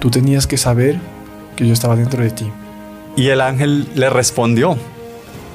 tú 0.00 0.10
tenías 0.10 0.46
que 0.46 0.56
saber 0.56 0.98
que 1.56 1.66
yo 1.66 1.72
estaba 1.72 1.96
dentro 1.96 2.22
de 2.22 2.30
ti. 2.30 2.46
Y 3.16 3.28
el 3.28 3.40
ángel 3.40 3.88
le 3.94 4.10
respondió, 4.10 4.76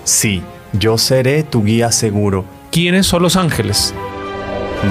sí, 0.04 0.42
yo 0.74 0.98
seré 0.98 1.44
tu 1.44 1.64
guía 1.64 1.92
seguro. 1.92 2.46
¿Quiénes 2.72 3.06
son 3.06 3.22
los 3.22 3.36
ángeles? 3.36 3.94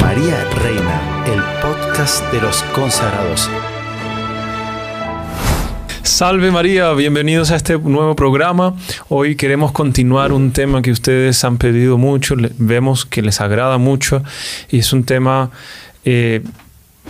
María 0.00 0.44
Reina, 0.62 1.24
el 1.26 1.42
podcast 1.60 2.30
de 2.32 2.40
los 2.40 2.62
consagrados. 2.74 3.50
Salve 6.02 6.50
María, 6.50 6.92
bienvenidos 6.92 7.50
a 7.50 7.56
este 7.56 7.78
nuevo 7.78 8.14
programa. 8.14 8.74
Hoy 9.08 9.36
queremos 9.36 9.72
continuar 9.72 10.32
un 10.32 10.52
tema 10.52 10.82
que 10.82 10.92
ustedes 10.92 11.42
han 11.44 11.56
pedido 11.56 11.98
mucho, 11.98 12.36
vemos 12.58 13.06
que 13.06 13.22
les 13.22 13.40
agrada 13.40 13.78
mucho 13.78 14.22
y 14.70 14.78
es 14.80 14.92
un 14.92 15.04
tema 15.04 15.50
eh, 16.04 16.42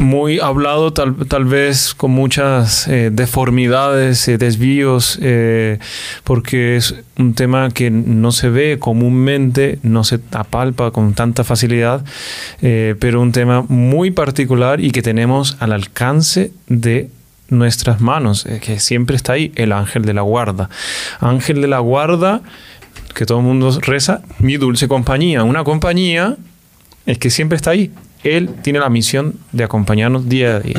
muy 0.01 0.41
hablado, 0.41 0.93
tal, 0.93 1.15
tal, 1.29 1.45
vez 1.45 1.95
con 1.95 2.11
muchas 2.11 2.89
eh, 2.89 3.11
deformidades, 3.13 4.27
eh, 4.29 4.39
desvíos, 4.39 5.19
eh, 5.23 5.79
porque 6.25 6.77
es 6.77 6.95
un 7.19 7.35
tema 7.35 7.71
que 7.71 7.91
no 7.91 8.33
se 8.33 8.49
ve 8.49 8.79
comúnmente, 8.79 9.79
no 9.83 10.03
se 10.03 10.19
apalpa 10.33 10.91
con 10.91 11.15
tanta 11.15 11.45
facilidad, 11.45 12.05
pero 12.61 13.21
un 13.21 13.33
tema 13.33 13.65
muy 13.69 14.11
particular 14.11 14.81
y 14.81 14.91
que 14.91 15.03
tenemos 15.03 15.57
al 15.61 15.73
alcance 15.73 16.53
de 16.67 17.11
nuestras 17.49 18.01
manos, 18.01 18.47
que 18.63 18.81
siempre 18.81 19.17
está 19.17 19.35
ahí, 19.35 19.53
el 19.57 19.73
ángel 19.73 20.05
de 20.05 20.15
la 20.15 20.23
guarda. 20.23 20.71
Ángel 21.21 21.61
de 21.61 21.69
la 21.69 21.81
guarda, 21.81 22.41
que 23.15 23.27
todo 23.27 23.39
el 23.39 23.45
mundo 23.45 23.79
reza, 23.83 24.23
mi 24.39 24.57
dulce 24.57 24.89
compañía, 24.89 25.45
una 25.45 25.63
compañía 25.63 26.37
es 27.07 27.19
que 27.19 27.29
siempre 27.29 27.57
está 27.57 27.71
ahí, 27.71 27.91
él 28.23 28.51
tiene 28.63 28.79
la 28.79 28.91
misión 28.91 29.35
de 29.53 29.65
acompañarnos 29.65 30.29
día 30.29 30.57
a 30.57 30.61
día. 30.61 30.77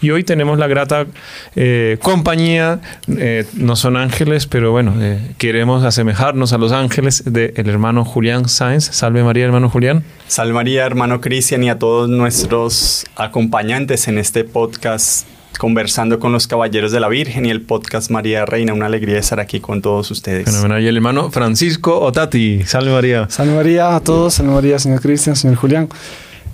Y 0.00 0.10
hoy 0.10 0.24
tenemos 0.24 0.58
la 0.58 0.66
grata 0.66 1.06
eh, 1.54 1.98
compañía, 2.02 2.80
eh, 3.08 3.44
no 3.54 3.76
son 3.76 3.96
ángeles, 3.96 4.46
pero 4.46 4.70
bueno, 4.70 4.94
eh, 4.98 5.34
queremos 5.38 5.84
asemejarnos 5.84 6.52
a 6.52 6.58
los 6.58 6.72
ángeles 6.72 7.24
del 7.26 7.68
hermano 7.68 8.04
Julián 8.04 8.48
Sáenz. 8.48 8.84
Salve 8.84 9.22
María, 9.22 9.44
hermano 9.44 9.68
Julián. 9.68 10.04
Salve 10.26 10.54
María, 10.54 10.86
hermano 10.86 11.20
Cristian 11.20 11.62
y 11.64 11.70
a 11.70 11.78
todos 11.78 12.08
nuestros 12.08 13.04
acompañantes 13.16 14.08
en 14.08 14.18
este 14.18 14.44
podcast 14.44 15.26
conversando 15.58 16.18
con 16.18 16.32
los 16.32 16.46
caballeros 16.46 16.90
de 16.90 17.00
la 17.00 17.08
Virgen 17.08 17.44
y 17.44 17.50
el 17.50 17.60
podcast 17.60 18.10
María 18.10 18.46
Reina. 18.46 18.72
Una 18.72 18.86
alegría 18.86 19.18
estar 19.18 19.40
aquí 19.40 19.60
con 19.60 19.82
todos 19.82 20.10
ustedes. 20.10 20.58
Bueno, 20.60 20.78
y 20.78 20.86
el 20.86 20.96
hermano 20.96 21.30
Francisco 21.30 22.00
Otati. 22.00 22.62
Salve 22.64 22.90
María. 22.90 23.28
Salve 23.28 23.54
María 23.54 23.94
a 23.94 24.00
todos. 24.00 24.34
Salve 24.34 24.52
María, 24.52 24.78
señor 24.78 25.02
Cristian, 25.02 25.36
señor 25.36 25.56
Julián. 25.56 25.88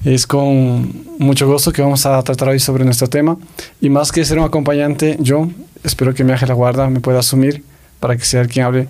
Es 0.04 0.26
con 0.26 1.04
mucho 1.18 1.50
gusto 1.50 1.72
que 1.72 1.82
vamos 1.82 2.06
a 2.06 2.22
tratar 2.22 2.48
hoy 2.48 2.60
sobre 2.60 2.84
nuestro 2.84 3.08
tema. 3.08 3.36
Y 3.80 3.90
más 3.90 4.12
que 4.12 4.24
ser 4.24 4.38
un 4.38 4.44
acompañante, 4.44 5.16
yo 5.20 5.48
espero 5.82 6.14
que 6.14 6.24
mi 6.24 6.32
ángel 6.32 6.48
la 6.48 6.54
guarda 6.54 6.88
me 6.88 7.00
pueda 7.00 7.20
asumir 7.20 7.64
para 8.00 8.16
que 8.16 8.24
sea 8.24 8.42
el 8.42 8.48
quien 8.48 8.66
hable 8.66 8.88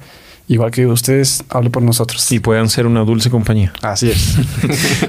igual 0.48 0.70
que 0.70 0.86
ustedes, 0.86 1.44
hable 1.48 1.70
por 1.70 1.82
nosotros. 1.82 2.30
Y 2.30 2.38
puedan 2.38 2.68
ser 2.68 2.86
una 2.86 3.00
dulce 3.04 3.30
compañía. 3.30 3.72
Así 3.82 4.10
es. 4.10 4.36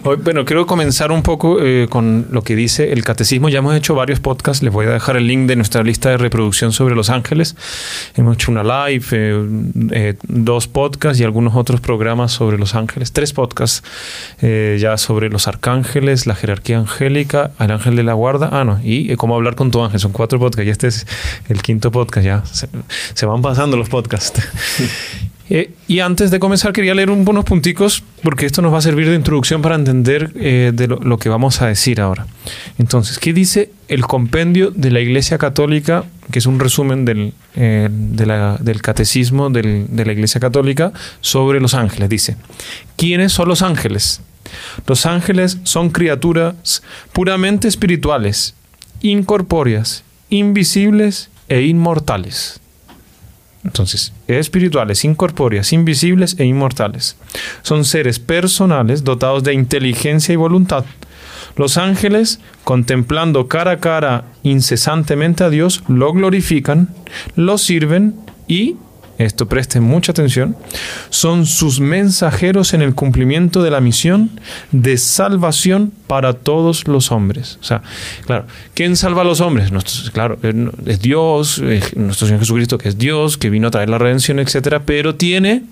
bueno, 0.24 0.46
quiero 0.46 0.66
comenzar 0.66 1.12
un 1.12 1.22
poco 1.22 1.60
eh, 1.62 1.88
con 1.90 2.28
lo 2.32 2.42
que 2.42 2.56
dice 2.56 2.92
el 2.92 3.04
catecismo. 3.04 3.50
Ya 3.50 3.60
hemos 3.60 3.76
hecho 3.76 3.94
varios 3.94 4.20
podcasts. 4.20 4.64
Les 4.64 4.74
voy 4.74 4.88
a 4.88 4.90
dejar 4.90 5.18
el 5.18 5.28
link 5.28 5.48
de 5.48 5.56
nuestra 5.56 5.84
lista 5.84 6.10
de 6.10 6.18
reproducción 6.18 6.72
sobre 6.72 6.96
los 6.96 7.10
ángeles. 7.10 7.56
Hemos 8.16 8.36
hecho 8.36 8.52
una 8.52 8.64
live, 8.64 9.06
eh, 9.12 9.48
eh, 9.92 10.14
dos 10.28 10.68
podcasts 10.68 11.20
y 11.20 11.24
algunos 11.24 11.56
otros 11.56 11.82
programas 11.82 12.32
sobre 12.32 12.58
los 12.58 12.74
ángeles. 12.74 13.12
Tres 13.12 13.34
podcasts 13.34 13.84
ya 14.42 14.98
sobre 14.98 15.30
los 15.30 15.48
arcángeles, 15.48 16.26
la 16.26 16.36
jerarquía 16.36 16.80
angélica, 16.80 17.52
el 17.60 17.72
ángel 17.72 17.96
de 17.96 18.04
la 18.04 18.14
guarda. 18.14 18.50
Ah, 18.52 18.64
no. 18.64 18.80
Y 18.84 19.16
cómo 19.18 19.36
hablar 19.36 19.56
con 19.56 19.72
tu 19.72 19.84
ángel. 19.84 20.00
Son 20.00 20.12
cuatro 20.12 20.40
podcasts. 20.40 20.68
Y 20.68 20.70
este 20.70 20.88
es 20.88 21.06
el 21.50 21.62
quinto 21.62 21.92
podcast. 21.92 22.26
Ya 22.26 22.46
se, 22.46 22.68
se 23.14 23.26
van 23.26 23.42
pasando 23.42 23.78
los 23.78 23.90
podcasts. 23.90 24.42
Eh, 25.50 25.72
y 25.88 26.00
antes 26.00 26.30
de 26.30 26.40
comenzar 26.40 26.74
quería 26.74 26.94
leer 26.94 27.10
unos 27.10 27.46
punticos 27.46 28.04
porque 28.22 28.46
esto 28.46 28.62
nos 28.62 28.74
va 28.74 28.80
a 28.80 28.82
servir 28.82 29.08
de 29.10 29.16
introducción 29.16 29.62
para 29.62 29.76
entender 29.76 30.32
eh, 30.36 30.72
de 30.74 30.88
lo, 30.88 31.18
que 31.18 31.30
vamos 31.30 31.62
a 31.62 31.68
decir 31.68 32.02
ahora. 32.02 32.28
Entonces, 32.78 33.18
¿qué 33.18 33.32
dice 33.32 33.72
el 33.88 34.06
compendio 34.06 34.72
de 34.72 34.92
la 34.92 35.00
Iglesia 35.00 35.38
Católica, 35.38 36.04
que 36.32 36.40
es 36.40 36.46
un 36.46 36.60
resumen 36.60 37.06
del, 37.06 37.34
eh, 37.56 37.88
del 37.90 38.82
catecismo 38.82 39.50
de 39.50 40.06
la 40.06 40.12
Iglesia 40.12 40.42
Católica 40.42 40.92
sobre 41.22 41.62
los 41.62 41.74
ángeles? 41.74 42.10
Dice, 42.10 42.36
¿quiénes 42.98 43.32
son 43.32 43.48
los 43.48 43.62
ángeles? 43.62 44.22
Los 44.86 45.06
ángeles 45.06 45.60
son 45.64 45.90
criaturas 45.90 46.84
puramente 47.14 47.68
espirituales, 47.68 48.56
incorpóreas, 49.02 50.04
invisibles 50.30 51.30
e 51.48 51.62
inmortales 51.62 52.60
entonces, 53.68 54.14
espirituales, 54.28 55.04
incorpóreas, 55.04 55.74
invisibles 55.74 56.36
e 56.40 56.46
inmortales. 56.46 57.18
Son 57.62 57.84
seres 57.84 58.18
personales 58.18 59.04
dotados 59.04 59.44
de 59.44 59.54
inteligencia 59.54 60.34
y 60.34 60.38
voluntad. 60.38 60.86
Los 61.58 61.78
ángeles, 61.78 62.40
contemplando 62.64 63.48
cara 63.48 63.72
a 63.72 63.80
cara 63.80 64.24
incesantemente 64.44 65.44
a 65.44 65.50
Dios, 65.50 65.84
lo 65.88 66.14
glorifican, 66.14 66.90
lo 67.36 67.58
sirven 67.58 68.16
y 68.48 68.78
esto 69.18 69.48
presten 69.48 69.84
mucha 69.84 70.12
atención, 70.12 70.56
son 71.10 71.46
sus 71.46 71.80
mensajeros 71.80 72.74
en 72.74 72.82
el 72.82 72.94
cumplimiento 72.94 73.64
de 73.64 73.72
la 73.72 73.82
misión 73.82 74.30
de 74.72 74.98
salvación 74.98 75.92
para 76.08 76.34
todos 76.34 76.88
los 76.88 77.12
hombres. 77.12 77.58
O 77.62 77.64
sea, 77.64 77.82
claro, 78.26 78.46
¿quién 78.74 78.96
salva 78.96 79.22
a 79.22 79.26
los 79.26 79.42
hombres? 79.42 79.72
claro, 80.14 80.38
es 80.86 81.02
Dios, 81.02 81.62
nuestro 81.96 82.28
Señor 82.28 82.42
Jesucristo, 82.42 82.78
que 82.78 82.90
es 82.90 82.98
Dios, 82.98 83.38
que 83.38 83.50
vino 83.50 83.70
a 83.70 83.72
traer 83.72 83.90
la 83.90 83.98
redención, 83.98 84.40
etcétera, 84.40 84.84
pero 84.84 85.16
tiene 85.16 85.64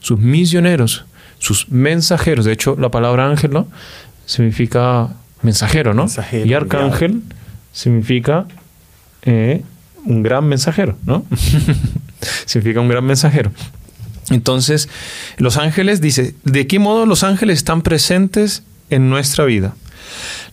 sus 0.00 0.18
misioneros, 0.18 1.04
sus 1.38 1.70
mensajeros. 1.70 2.44
De 2.44 2.52
hecho, 2.52 2.76
la 2.78 2.90
palabra 2.90 3.28
ángel, 3.28 3.52
¿no? 3.52 3.68
Significa 4.26 5.08
mensajero, 5.42 5.94
¿no? 5.94 6.06
y 6.44 6.52
arcángel 6.52 7.22
significa 7.72 8.46
eh, 9.22 9.62
un 10.04 10.22
gran 10.22 10.44
mensajero, 10.44 10.96
¿no? 11.06 11.24
significa 12.46 12.80
un 12.80 12.88
gran 12.88 13.04
mensajero. 13.04 13.52
Entonces, 14.30 14.88
los 15.38 15.56
ángeles, 15.56 16.00
dice, 16.00 16.34
¿de 16.44 16.66
qué 16.66 16.78
modo 16.78 17.04
los 17.06 17.24
ángeles 17.24 17.58
están 17.58 17.82
presentes 17.82 18.62
en 18.88 19.10
nuestra 19.10 19.44
vida? 19.44 19.74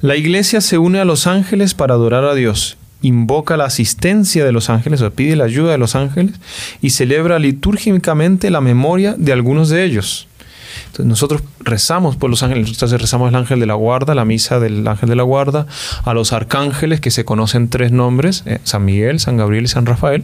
La 0.01 0.15
iglesia 0.15 0.61
se 0.61 0.77
une 0.77 0.99
a 0.99 1.05
los 1.05 1.27
ángeles 1.27 1.73
para 1.73 1.93
adorar 1.93 2.25
a 2.25 2.35
Dios, 2.35 2.77
invoca 3.01 3.57
la 3.57 3.65
asistencia 3.65 4.45
de 4.45 4.51
los 4.51 4.69
ángeles 4.69 5.01
o 5.01 5.11
pide 5.11 5.35
la 5.35 5.45
ayuda 5.45 5.71
de 5.71 5.77
los 5.77 5.95
ángeles 5.95 6.35
y 6.81 6.91
celebra 6.91 7.39
litúrgicamente 7.39 8.49
la 8.49 8.61
memoria 8.61 9.15
de 9.17 9.33
algunos 9.33 9.69
de 9.69 9.83
ellos. 9.83 10.27
Entonces 10.97 11.09
nosotros 11.09 11.43
rezamos 11.59 12.15
por 12.15 12.31
los 12.31 12.41
ángeles, 12.41 12.69
entonces 12.69 12.99
rezamos 12.99 13.29
el 13.29 13.35
ángel 13.35 13.59
de 13.59 13.67
la 13.67 13.75
guarda, 13.75 14.15
la 14.15 14.25
misa 14.25 14.59
del 14.59 14.87
ángel 14.87 15.09
de 15.09 15.15
la 15.15 15.21
guarda, 15.21 15.67
a 16.03 16.13
los 16.15 16.33
arcángeles 16.33 17.01
que 17.01 17.11
se 17.11 17.23
conocen 17.23 17.69
tres 17.69 17.91
nombres, 17.91 18.41
eh, 18.47 18.57
San 18.63 18.83
Miguel, 18.83 19.19
San 19.19 19.37
Gabriel 19.37 19.65
y 19.65 19.67
San 19.67 19.85
Rafael. 19.85 20.23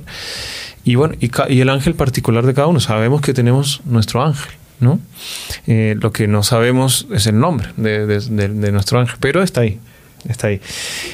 Y 0.84 0.96
bueno, 0.96 1.14
y, 1.20 1.62
el 1.62 1.70
ángel 1.70 1.94
particular 1.94 2.44
de 2.48 2.56
cada 2.56 2.66
uno, 2.66 2.80
sabemos 2.80 3.22
que 3.22 3.36
tenemos 3.36 3.82
nuestro 3.86 4.24
ángel. 4.24 4.52
¿no? 4.80 5.00
Eh, 5.68 5.96
lo 6.00 6.12
que 6.12 6.28
no 6.28 6.42
sabemos 6.42 7.06
es 7.14 7.28
el 7.28 7.40
nombre 7.40 7.70
de, 7.78 8.72
nuestro 8.72 9.00
ángel, 9.00 9.16
pero 9.20 9.44
está 9.44 9.62
ahí, 9.62 9.80
está 10.28 10.48
ahí. 10.48 10.60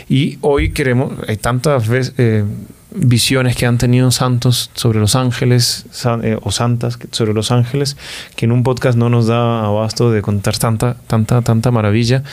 Y 0.08 0.38
hoy 0.40 0.72
queremos, 0.72 1.12
hay 1.28 1.36
tantas 1.36 1.90
veces, 1.90 2.14
eh, 2.18 2.46
visiones 2.91 3.55
que 3.55 3.66
han 3.66 3.77
tenido 3.77 4.09
santos 4.11 4.72
sobre 4.73 5.00
los 5.00 5.16
ángeles 5.16 5.85
eh, 6.23 6.38
o 6.41 6.51
santas 6.51 6.97
sobre 7.11 7.33
los 7.33 7.51
ángeles 7.51 7.97
que 8.35 8.45
en 8.45 8.51
un 8.51 8.63
podcast 8.63 8.97
no 8.97 9.09
nos 9.09 9.27
da 9.27 9.66
abasto 9.66 10.11
de 10.11 10.22
contar 10.23 10.57
tanta 10.57 10.95
tanta 11.07 11.41
tanta 11.44 11.69
maravilla 11.69 12.23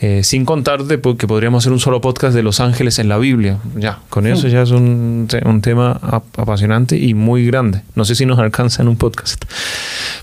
eh, 0.00 0.22
sin 0.24 0.44
contar 0.44 0.84
de 0.84 1.00
que 1.00 1.26
podríamos 1.28 1.62
hacer 1.62 1.72
un 1.72 1.78
solo 1.78 2.00
podcast 2.00 2.34
de 2.34 2.42
los 2.42 2.60
ángeles 2.60 2.98
en 2.98 3.08
la 3.08 3.18
Biblia. 3.18 3.58
Ya 3.76 4.00
con 4.08 4.26
eso 4.26 4.48
ya 4.48 4.62
es 4.62 4.70
un, 4.70 5.28
un 5.44 5.62
tema 5.62 5.92
apasionante 6.36 6.96
y 6.98 7.14
muy 7.14 7.46
grande. 7.46 7.82
No 7.94 8.04
sé 8.04 8.14
si 8.14 8.26
nos 8.26 8.38
alcanza 8.38 8.82
en 8.82 8.88
un 8.88 8.96
podcast. 8.96 9.44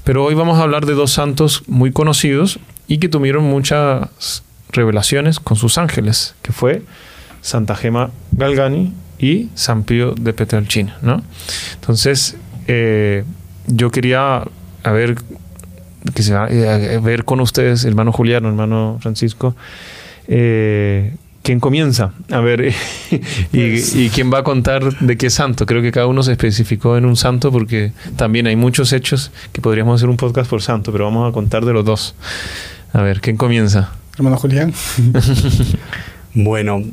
Pero 0.04 0.26
hoy 0.26 0.36
vamos 0.36 0.60
a 0.60 0.64
hablar 0.64 0.86
de 0.86 0.94
dos 0.94 1.12
santos 1.12 1.64
muy 1.68 1.92
conocidos 1.92 2.60
y 2.88 2.98
que 2.98 3.08
tuvieron 3.08 3.44
muchas 3.44 4.44
revelaciones 4.72 5.40
con 5.40 5.58
sus 5.58 5.78
ángeles 5.78 6.36
que 6.42 6.52
fue 6.52 6.84
Santa 7.42 7.76
Gema 7.76 8.12
Galgani 8.32 8.94
y 9.20 9.50
San 9.54 9.84
Pío 9.84 10.14
de 10.14 10.34
Petralcina, 10.34 10.98
¿no? 11.02 11.22
Entonces, 11.76 12.38
eh, 12.68 13.24
yo 13.68 13.92
quería 13.92 14.44
a 14.84 14.92
ver, 14.92 15.16
que 16.14 16.24
se, 16.24 16.34
eh, 16.34 17.00
ver 17.00 17.26
con 17.26 17.40
ustedes, 17.40 17.86
hermano 17.86 18.12
Juliano, 18.12 18.50
hermano 18.50 18.98
Francisco, 19.02 19.56
eh, 20.28 21.16
quién 21.44 21.60
comienza, 21.60 22.14
a 22.32 22.40
ver, 22.40 22.74
pues 23.52 23.96
y, 23.96 24.10
quién 24.10 24.32
va 24.32 24.40
a 24.40 24.44
contar 24.44 24.98
de 25.00 25.18
qué 25.18 25.30
santo. 25.30 25.66
Creo 25.66 25.82
que 25.82 25.92
cada 25.92 26.08
uno 26.08 26.24
se 26.24 26.32
especificó 26.32 26.98
en 26.98 27.06
un 27.06 27.16
santo 27.16 27.52
porque 27.52 27.92
también 28.16 28.48
hay 28.48 28.56
muchos 28.56 28.94
hechos 28.94 29.32
que 29.52 29.62
podríamos 29.62 30.00
hacer 30.00 30.10
un 30.10 30.18
podcast 30.18 30.50
por 30.50 30.62
santo, 30.62 30.92
pero 30.92 31.06
vamos 31.06 31.30
a 31.30 31.34
contar 31.34 31.66
de 31.66 31.74
los 31.74 31.86
dos. 31.86 32.16
A 32.94 33.02
ver, 33.02 33.22
¿quién 33.22 33.38
comienza? 33.38 33.92
Hermano 34.16 34.38
Julián. 34.38 34.74
bueno, 36.34 36.84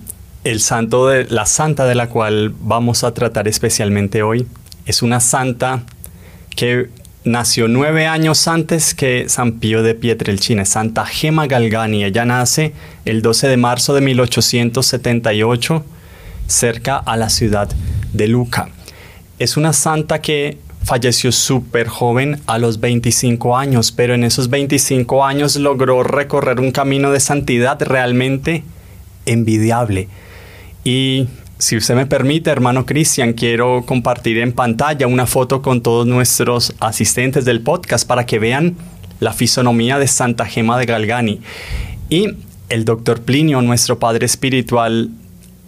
el 0.50 0.60
santo 0.60 1.08
de 1.08 1.24
la 1.24 1.44
santa 1.44 1.86
de 1.86 1.96
la 1.96 2.08
cual 2.08 2.54
vamos 2.60 3.02
a 3.02 3.12
tratar 3.12 3.48
especialmente 3.48 4.22
hoy 4.22 4.46
es 4.84 5.02
una 5.02 5.18
santa 5.18 5.82
que 6.54 6.88
nació 7.24 7.66
nueve 7.66 8.06
años 8.06 8.46
antes 8.46 8.94
que 8.94 9.28
San 9.28 9.58
Pío 9.58 9.82
de 9.82 9.96
Pietrelcina, 9.96 10.64
Santa 10.64 11.04
Gema 11.04 11.48
Galgani. 11.48 12.04
Ella 12.04 12.24
nace 12.24 12.72
el 13.04 13.22
12 13.22 13.48
de 13.48 13.56
marzo 13.56 13.92
de 13.92 14.02
1878 14.02 15.84
cerca 16.46 16.96
a 16.96 17.16
la 17.16 17.28
ciudad 17.28 17.68
de 18.12 18.28
Luca. 18.28 18.68
Es 19.40 19.56
una 19.56 19.72
santa 19.72 20.20
que 20.20 20.58
falleció 20.84 21.32
súper 21.32 21.88
joven 21.88 22.40
a 22.46 22.58
los 22.58 22.78
25 22.78 23.56
años, 23.56 23.90
pero 23.90 24.14
en 24.14 24.22
esos 24.22 24.48
25 24.48 25.24
años 25.24 25.56
logró 25.56 26.04
recorrer 26.04 26.60
un 26.60 26.70
camino 26.70 27.10
de 27.10 27.18
santidad 27.18 27.82
realmente 27.82 28.62
envidiable. 29.26 30.08
Y 30.86 31.26
si 31.58 31.76
usted 31.76 31.96
me 31.96 32.06
permite, 32.06 32.48
hermano 32.48 32.86
Cristian, 32.86 33.32
quiero 33.32 33.82
compartir 33.84 34.38
en 34.38 34.52
pantalla 34.52 35.08
una 35.08 35.26
foto 35.26 35.60
con 35.60 35.80
todos 35.80 36.06
nuestros 36.06 36.76
asistentes 36.78 37.44
del 37.44 37.60
podcast 37.60 38.06
para 38.06 38.24
que 38.24 38.38
vean 38.38 38.76
la 39.18 39.32
fisonomía 39.32 39.98
de 39.98 40.06
Santa 40.06 40.46
Gema 40.46 40.78
de 40.78 40.86
Galgani. 40.86 41.40
Y 42.08 42.36
el 42.68 42.84
doctor 42.84 43.22
Plinio, 43.22 43.60
nuestro 43.62 43.98
padre 43.98 44.26
espiritual, 44.26 45.10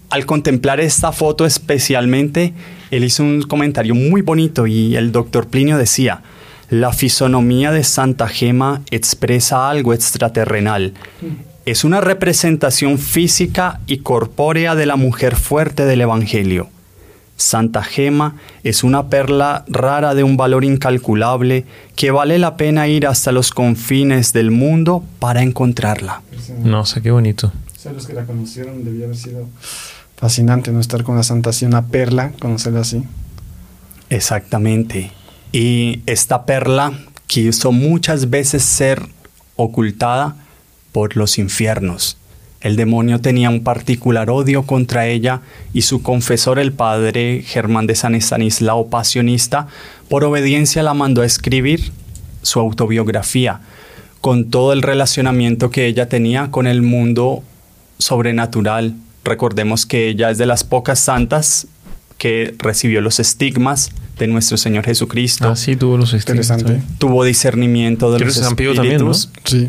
al 0.09 0.25
contemplar 0.25 0.79
esta 0.79 1.11
foto 1.11 1.45
especialmente, 1.47 2.55
él 2.93 3.03
hizo 3.03 3.25
un 3.25 3.43
comentario 3.43 3.97
muy 3.97 4.23
bonito 4.23 4.69
y 4.69 4.95
el 4.95 5.11
doctor 5.11 5.49
Plinio 5.49 5.79
decía, 5.79 6.23
la 6.71 6.93
fisonomía 6.93 7.73
de 7.73 7.83
Santa 7.83 8.29
Gema 8.29 8.83
expresa 8.93 9.69
algo 9.69 9.95
extraterrenal. 9.95 10.95
Es 11.69 11.85
una 11.85 12.01
representación 12.01 12.99
física 12.99 13.81
y 13.87 13.99
corpórea 13.99 14.75
de 14.75 14.87
la 14.87 14.97
mujer 14.97 15.37
fuerte 15.37 15.85
del 15.85 16.01
Evangelio. 16.01 16.71
Santa 17.37 17.85
Gema 17.85 18.37
es 18.65 18.85
una 18.85 19.09
perla 19.09 19.67
rara 19.69 20.15
de 20.15 20.23
un 20.25 20.39
valor 20.39 20.65
incalculable 20.65 21.67
que 21.95 22.11
vale 22.11 22.39
la 22.39 22.57
pena 22.57 22.89
ir 22.89 23.07
hasta 23.07 23.33
los 23.33 23.51
confines 23.51 24.33
del 24.33 24.51
mundo 24.51 25.05
para 25.19 25.43
encontrarla. 25.43 26.23
No 26.65 26.87
sé, 26.87 27.03
qué 27.03 27.11
bonito. 27.11 27.53
los 27.95 28.07
que 28.07 28.15
la 28.15 28.25
conocieron 28.25 28.83
debía 28.83 29.05
haber 29.05 29.19
sido 29.19 29.47
fascinante 30.17 30.73
no 30.73 30.81
estar 30.81 31.03
con 31.03 31.17
la 31.17 31.23
santa 31.23 31.51
así, 31.51 31.67
una 31.67 31.89
perla, 31.89 32.33
conocerla 32.41 32.81
así. 32.81 33.05
Exactamente. 34.09 35.13
Y 35.53 36.01
esta 36.07 36.47
perla 36.47 36.99
quiso 37.27 37.73
muchas 37.73 38.31
veces 38.31 38.63
ser 38.63 39.03
ocultada 39.57 40.48
por 40.93 41.17
los 41.17 41.39
infiernos. 41.39 42.17
El 42.61 42.77
demonio 42.77 43.21
tenía 43.21 43.51
un 43.51 43.63
particular 43.63 44.31
odio 44.31 44.65
contra 44.65 45.07
ella 45.07 45.43
y 45.73 45.83
su 45.83 46.03
confesor, 46.03 46.59
el 46.59 46.73
padre 46.73 47.43
Germán 47.47 47.87
de 47.87 47.95
San 47.95 48.15
Estanislao 48.15 48.89
Pasionista, 48.89 49.69
por 50.09 50.25
obediencia 50.25 50.83
la 50.83 50.95
mandó 50.95 51.23
a 51.23 51.27
escribir 51.27 51.93
su 52.43 52.59
autobiografía, 52.59 53.61
con 54.21 54.51
todo 54.51 54.73
el 54.73 54.83
relacionamiento 54.83 55.71
que 55.71 55.87
ella 55.87 56.09
tenía 56.09 56.51
con 56.51 56.67
el 56.67 56.83
mundo 56.83 57.45
sobrenatural 57.99 58.95
Recordemos 59.29 59.85
que 59.85 60.09
ella 60.09 60.31
es 60.31 60.39
de 60.39 60.47
las 60.47 60.65
pocas 60.65 60.99
santas 60.99 61.67
que 62.17 62.55
recibió 62.59 63.03
los 63.03 63.21
estigmas 63.21 63.91
de 64.19 64.27
nuestro 64.27 64.57
Señor 64.57 64.85
Jesucristo. 64.85 65.51
Ah, 65.51 65.55
sí, 65.55 65.77
tuvo 65.77 65.99
los 65.99 66.15
estigmas. 66.15 66.51
Tuvo 66.99 67.25
discernimiento 67.25 68.11
de 68.11 68.21
los 68.21 68.35
San 68.35 68.57
Pío 68.57 68.75
también, 68.75 69.05
¿no? 69.05 69.13
Sí. 69.13 69.69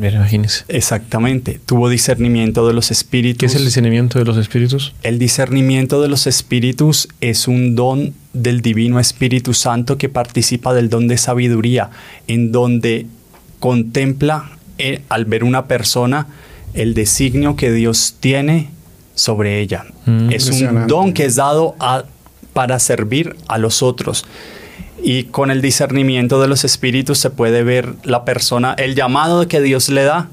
Imagínese. 0.00 0.64
Exactamente. 0.68 1.60
Tuvo 1.64 1.88
discernimiento 1.88 2.66
de 2.66 2.74
los 2.74 2.90
espíritus. 2.90 3.40
¿Qué 3.40 3.46
es 3.46 3.54
el 3.54 3.64
discernimiento 3.64 4.18
de 4.18 4.24
los 4.24 4.36
espíritus? 4.36 4.94
El 5.02 5.18
discernimiento 5.18 6.00
de 6.02 6.08
los 6.08 6.26
espíritus 6.26 7.08
es 7.20 7.48
un 7.48 7.74
don 7.74 8.14
del 8.32 8.60
Divino 8.60 9.00
Espíritu 9.00 9.54
Santo 9.54 9.96
que 9.98 10.08
participa 10.08 10.74
del 10.74 10.88
don 10.88 11.08
de 11.08 11.18
sabiduría, 11.18 11.90
en 12.26 12.52
donde 12.52 13.06
contempla 13.60 14.50
eh, 14.78 15.02
al 15.08 15.24
ver 15.24 15.44
una 15.44 15.66
persona 15.66 16.26
el 16.74 16.94
designio 16.94 17.56
que 17.56 17.72
Dios 17.72 18.16
tiene 18.20 18.70
sobre 19.14 19.60
ella. 19.60 19.86
Mm. 20.06 20.30
es 20.32 20.50
un 20.50 20.86
don 20.86 21.12
que 21.12 21.24
es 21.24 21.36
dado 21.36 21.76
para 22.52 22.78
servir 22.78 23.36
a 23.48 23.58
los 23.58 23.82
otros. 23.82 24.24
Y 25.06 25.24
con 25.24 25.50
el 25.50 25.60
discernimiento 25.60 26.40
de 26.40 26.48
los 26.48 26.64
espíritus 26.64 27.18
se 27.18 27.28
puede 27.28 27.62
ver 27.62 27.94
la 28.04 28.24
persona, 28.24 28.74
el 28.78 28.94
llamado 28.94 29.46
que 29.46 29.60
Dios 29.60 29.90
le 29.90 30.02
da 30.02 30.30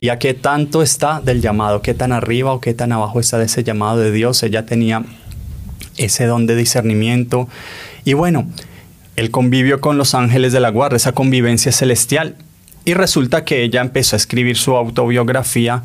y 0.00 0.08
a 0.08 0.18
qué 0.18 0.32
tanto 0.32 0.80
está 0.80 1.20
del 1.20 1.42
llamado, 1.42 1.82
qué 1.82 1.92
tan 1.92 2.12
arriba 2.12 2.52
o 2.52 2.60
qué 2.62 2.72
tan 2.72 2.92
abajo 2.92 3.20
está 3.20 3.36
de 3.36 3.44
ese 3.44 3.62
llamado 3.62 3.98
de 3.98 4.10
Dios. 4.10 4.42
Ella 4.42 4.64
tenía 4.64 5.04
ese 5.98 6.24
don 6.24 6.46
de 6.46 6.56
discernimiento. 6.56 7.46
Y 8.06 8.14
bueno, 8.14 8.48
el 9.16 9.30
convivio 9.30 9.82
con 9.82 9.98
los 9.98 10.14
ángeles 10.14 10.54
de 10.54 10.60
la 10.60 10.70
guarda, 10.70 10.96
esa 10.96 11.12
convivencia 11.12 11.70
celestial. 11.70 12.36
Y 12.86 12.94
resulta 12.94 13.44
que 13.44 13.64
ella 13.64 13.82
empezó 13.82 14.16
a 14.16 14.18
escribir 14.18 14.56
su 14.56 14.76
autobiografía 14.76 15.82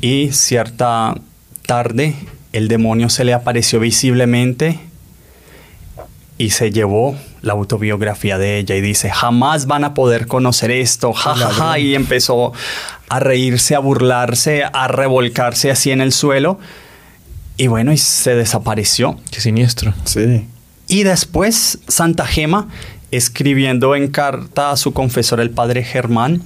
y 0.00 0.32
cierta 0.32 1.14
tarde 1.66 2.16
el 2.52 2.66
demonio 2.66 3.08
se 3.08 3.24
le 3.24 3.32
apareció 3.32 3.78
visiblemente 3.78 4.80
y 6.42 6.50
se 6.50 6.72
llevó 6.72 7.16
la 7.40 7.52
autobiografía 7.52 8.36
de 8.36 8.58
ella 8.58 8.74
y 8.74 8.80
dice, 8.80 9.10
jamás 9.10 9.66
van 9.66 9.84
a 9.84 9.94
poder 9.94 10.26
conocer 10.26 10.72
esto, 10.72 11.12
jajaja, 11.12 11.78
y 11.78 11.94
empezó 11.94 12.52
a 13.08 13.20
reírse, 13.20 13.76
a 13.76 13.78
burlarse, 13.78 14.64
a 14.64 14.88
revolcarse 14.88 15.70
así 15.70 15.92
en 15.92 16.00
el 16.00 16.10
suelo. 16.10 16.58
Y 17.56 17.68
bueno, 17.68 17.92
y 17.92 17.96
se 17.96 18.34
desapareció. 18.34 19.20
Qué 19.30 19.40
siniestro. 19.40 19.94
Sí. 20.04 20.48
Y 20.88 21.04
después 21.04 21.78
Santa 21.86 22.26
Gema, 22.26 22.66
escribiendo 23.12 23.94
en 23.94 24.08
carta 24.08 24.72
a 24.72 24.76
su 24.76 24.92
confesor, 24.92 25.38
el 25.38 25.50
padre 25.50 25.84
Germán, 25.84 26.42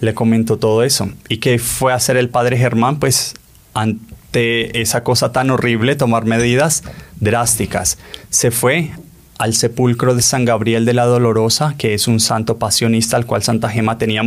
le 0.00 0.12
comentó 0.12 0.58
todo 0.58 0.82
eso. 0.82 1.08
¿Y 1.30 1.38
qué 1.38 1.58
fue 1.58 1.94
a 1.94 1.96
hacer 1.96 2.18
el 2.18 2.28
padre 2.28 2.58
Germán? 2.58 2.98
Pues 2.98 3.34
ante 3.72 4.78
esa 4.82 5.04
cosa 5.04 5.32
tan 5.32 5.48
horrible, 5.48 5.96
tomar 5.96 6.26
medidas 6.26 6.82
drásticas. 7.18 7.96
Se 8.28 8.50
fue 8.50 8.90
al 9.38 9.54
sepulcro 9.54 10.14
de 10.14 10.22
San 10.22 10.44
Gabriel 10.44 10.84
de 10.84 10.94
la 10.94 11.06
Dolorosa, 11.06 11.74
que 11.78 11.94
es 11.94 12.08
un 12.08 12.20
santo 12.20 12.58
pasionista 12.58 13.16
al 13.16 13.24
cual 13.24 13.42
Santa 13.42 13.68
Gema 13.68 13.96
tenía 13.96 14.22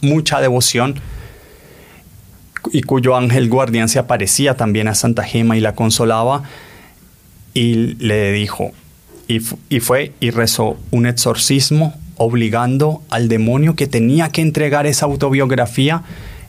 mucha 0.00 0.40
devoción 0.40 0.96
y 2.72 2.82
cuyo 2.82 3.16
ángel 3.16 3.48
guardián 3.48 3.88
se 3.88 3.98
aparecía 3.98 4.56
también 4.56 4.88
a 4.88 4.94
Santa 4.94 5.22
Gema 5.22 5.56
y 5.56 5.60
la 5.60 5.74
consolaba 5.74 6.42
y 7.54 7.94
le 7.94 8.32
dijo, 8.32 8.72
y, 9.28 9.40
y 9.68 9.80
fue 9.80 10.12
y 10.20 10.30
rezó 10.30 10.76
un 10.90 11.06
exorcismo 11.06 11.94
obligando 12.16 13.02
al 13.10 13.28
demonio 13.28 13.76
que 13.76 13.86
tenía 13.86 14.30
que 14.30 14.40
entregar 14.40 14.86
esa 14.86 15.04
autobiografía 15.06 16.02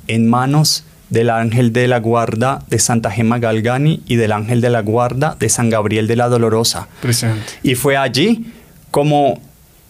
en 0.07 0.29
manos 0.29 0.85
del 1.09 1.29
ángel 1.29 1.73
de 1.73 1.87
la 1.87 1.99
guarda 1.99 2.63
de 2.69 2.79
Santa 2.79 3.11
Gema 3.11 3.39
Galgani 3.39 4.01
y 4.07 4.15
del 4.15 4.31
ángel 4.31 4.61
de 4.61 4.69
la 4.69 4.81
guarda 4.81 5.35
de 5.39 5.49
San 5.49 5.69
Gabriel 5.69 6.07
de 6.07 6.15
la 6.15 6.29
Dolorosa. 6.29 6.87
Y 7.63 7.75
fue 7.75 7.97
allí 7.97 8.51
como 8.91 9.41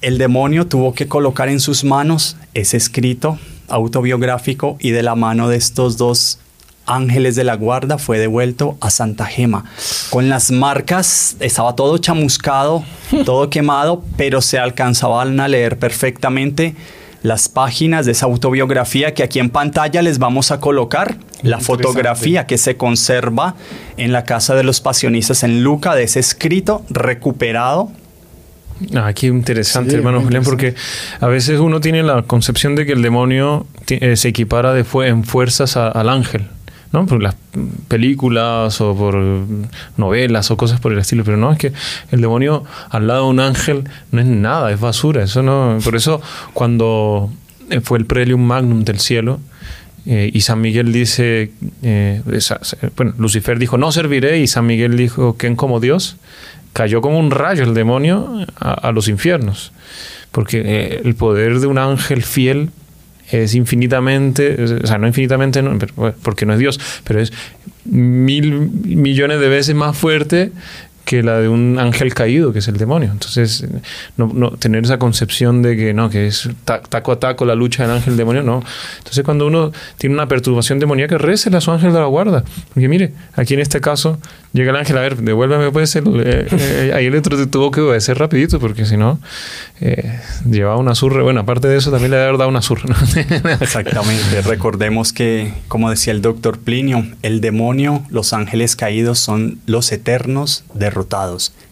el 0.01 0.17
demonio 0.17 0.67
tuvo 0.67 0.93
que 0.93 1.07
colocar 1.07 1.49
en 1.49 1.59
sus 1.59 1.83
manos 1.83 2.37
ese 2.53 2.77
escrito 2.77 3.39
autobiográfico 3.67 4.77
y 4.79 4.91
de 4.91 5.03
la 5.03 5.15
mano 5.15 5.49
de 5.49 5.57
estos 5.57 5.97
dos 5.97 6.39
ángeles 6.87 7.35
de 7.35 7.43
la 7.43 7.55
guarda 7.55 7.97
fue 7.97 8.17
devuelto 8.17 8.77
a 8.79 8.89
Santa 8.89 9.25
Gema. 9.25 9.65
Con 10.09 10.29
las 10.29 10.51
marcas 10.51 11.35
estaba 11.39 11.75
todo 11.75 11.97
chamuscado, 11.97 12.83
todo 13.25 13.49
quemado, 13.49 14.03
pero 14.15 14.41
se 14.41 14.57
alcanzaban 14.57 15.39
a 15.39 15.47
leer 15.47 15.77
perfectamente 15.77 16.75
las 17.27 17.49
páginas 17.49 18.05
de 18.05 18.13
esa 18.13 18.25
autobiografía 18.25 19.13
que 19.13 19.21
aquí 19.21 19.39
en 19.39 19.49
pantalla 19.49 20.01
les 20.01 20.17
vamos 20.17 20.51
a 20.51 20.61
colocar, 20.61 21.17
la 21.43 21.59
fotografía 21.59 22.47
que 22.47 22.57
se 22.57 22.77
conserva 22.77 23.55
en 23.97 24.13
la 24.13 24.23
casa 24.23 24.55
de 24.55 24.63
los 24.63 24.79
pasionistas 24.79 25.43
en 25.43 25.61
Luca 25.61 25.93
de 25.93 26.03
ese 26.03 26.21
escrito 26.21 26.83
recuperado. 26.89 27.91
Ah, 28.95 29.11
qué 29.13 29.27
interesante, 29.27 29.95
hermano 29.95 30.21
Julián, 30.21 30.43
porque 30.43 30.75
a 31.19 31.27
veces 31.27 31.59
uno 31.59 31.81
tiene 31.81 32.01
la 32.01 32.21
concepción 32.21 32.75
de 32.75 32.85
que 32.85 32.93
el 32.93 33.01
demonio 33.01 33.65
eh, 33.89 34.15
se 34.15 34.29
equipara 34.29 34.73
de 34.73 34.85
en 35.05 35.23
fuerzas 35.25 35.75
al 35.75 36.09
ángel. 36.09 36.47
¿No? 36.91 37.05
Por 37.05 37.21
las 37.21 37.35
películas 37.87 38.79
o 38.81 38.95
por 38.95 39.15
novelas 39.97 40.51
o 40.51 40.57
cosas 40.57 40.79
por 40.79 40.93
el 40.93 40.99
estilo, 40.99 41.23
pero 41.23 41.37
no, 41.37 41.51
es 41.51 41.57
que 41.57 41.73
el 42.11 42.21
demonio 42.21 42.63
al 42.89 43.07
lado 43.07 43.25
de 43.25 43.29
un 43.29 43.39
ángel 43.39 43.83
no 44.11 44.21
es 44.21 44.27
nada, 44.27 44.71
es 44.71 44.79
basura, 44.79 45.23
eso 45.23 45.43
no, 45.43 45.79
por 45.83 45.95
eso 45.95 46.21
cuando 46.53 47.29
eh, 47.69 47.81
fue 47.81 47.97
el 47.97 48.05
prelium 48.05 48.41
magnum 48.41 48.83
del 48.83 48.99
cielo, 48.99 49.39
eh, 50.05 50.31
y 50.33 50.41
San 50.41 50.61
Miguel 50.61 50.93
dice, 50.93 51.51
eh, 51.81 52.21
bueno, 52.95 53.13
Lucifer 53.17 53.59
dijo, 53.59 53.77
no 53.77 53.91
serviré, 53.91 54.39
y 54.39 54.47
San 54.47 54.65
Miguel 54.65 54.95
dijo, 54.95 55.35
¿quién 55.37 55.57
como 55.57 55.81
Dios? 55.81 56.15
Cayó 56.71 57.01
como 57.01 57.19
un 57.19 57.31
rayo 57.31 57.65
el 57.65 57.73
demonio 57.73 58.45
a, 58.57 58.91
los 58.93 59.09
infiernos, 59.09 59.73
porque 60.31 61.01
el 61.03 61.15
poder 61.15 61.59
de 61.59 61.67
un 61.67 61.77
ángel 61.77 62.23
fiel 62.23 62.69
es 63.31 63.55
infinitamente, 63.55 64.61
o 64.61 64.87
sea, 64.87 64.97
no 64.97 65.07
infinitamente, 65.07 65.61
no, 65.61 65.77
porque 66.21 66.45
no 66.45 66.53
es 66.53 66.59
Dios, 66.59 66.79
pero 67.03 67.19
es 67.19 67.33
mil 67.85 68.51
millones 68.51 69.39
de 69.39 69.49
veces 69.49 69.75
más 69.75 69.97
fuerte 69.97 70.51
que 71.07 71.23
la 71.23 71.39
de 71.39 71.47
un 71.47 71.79
ángel 71.79 72.13
caído, 72.13 72.51
que 72.51 72.59
es 72.59 72.67
el 72.67 72.75
demonio. 72.75 73.11
Entonces, 73.13 73.65
no, 74.17 74.29
no 74.33 74.51
tener 74.51 74.83
esa 74.83 74.99
concepción 74.99 75.61
de 75.61 75.77
que 75.77 75.93
no, 75.93 76.09
que 76.09 76.27
es 76.27 76.49
taco 76.65 77.13
a 77.13 77.19
taco 77.19 77.45
la 77.45 77.55
lucha 77.55 77.83
del 77.83 77.93
ángel 77.95 78.17
demonio, 78.17 78.43
no. 78.43 78.61
Entonces, 78.97 79.23
cuando 79.23 79.47
uno 79.47 79.71
tiene 79.97 80.15
una 80.15 80.27
perturbación 80.27 80.79
demoníaca, 80.79 81.17
recele 81.17 81.55
a 81.55 81.61
su 81.61 81.71
ángel 81.71 81.93
de 81.93 81.99
la 81.99 82.07
guarda. 82.07 82.43
Porque 82.73 82.89
mire, 82.89 83.13
aquí 83.37 83.53
en 83.53 83.61
este 83.61 83.79
caso, 83.79 84.19
llega 84.51 84.71
el 84.71 84.75
ángel, 84.75 84.97
a 84.97 85.01
ver, 85.01 85.15
devuélveme 85.15 85.71
pues, 85.71 85.95
el, 85.95 86.07
eh, 86.25 86.47
eh, 86.51 86.91
ahí 86.93 87.05
el 87.05 87.15
otro 87.15 87.47
tuvo 87.47 87.71
que 87.71 87.79
obedecer 87.79 88.17
rapidito, 88.17 88.59
porque 88.59 88.85
si 88.85 88.97
no, 88.97 89.17
eh, 89.79 90.19
llevaba 90.45 90.75
una 90.75 90.93
zurra. 90.93 91.23
Bueno, 91.23 91.39
aparte 91.39 91.69
de 91.69 91.77
eso, 91.77 91.89
también 91.89 92.11
le 92.11 92.17
había 92.21 92.37
dado 92.37 92.49
una 92.49 92.61
zurra. 92.61 92.93
Exactamente. 93.61 94.41
Recordemos 94.41 95.13
que, 95.13 95.53
como 95.69 95.89
decía 95.89 96.11
el 96.11 96.21
doctor 96.21 96.59
Plinio, 96.59 97.07
el 97.21 97.39
demonio, 97.39 98.03
los 98.09 98.33
ángeles 98.33 98.75
caídos 98.75 99.19
son 99.19 99.59
los 99.67 99.89
eternos 99.93 100.65
de 100.73 100.89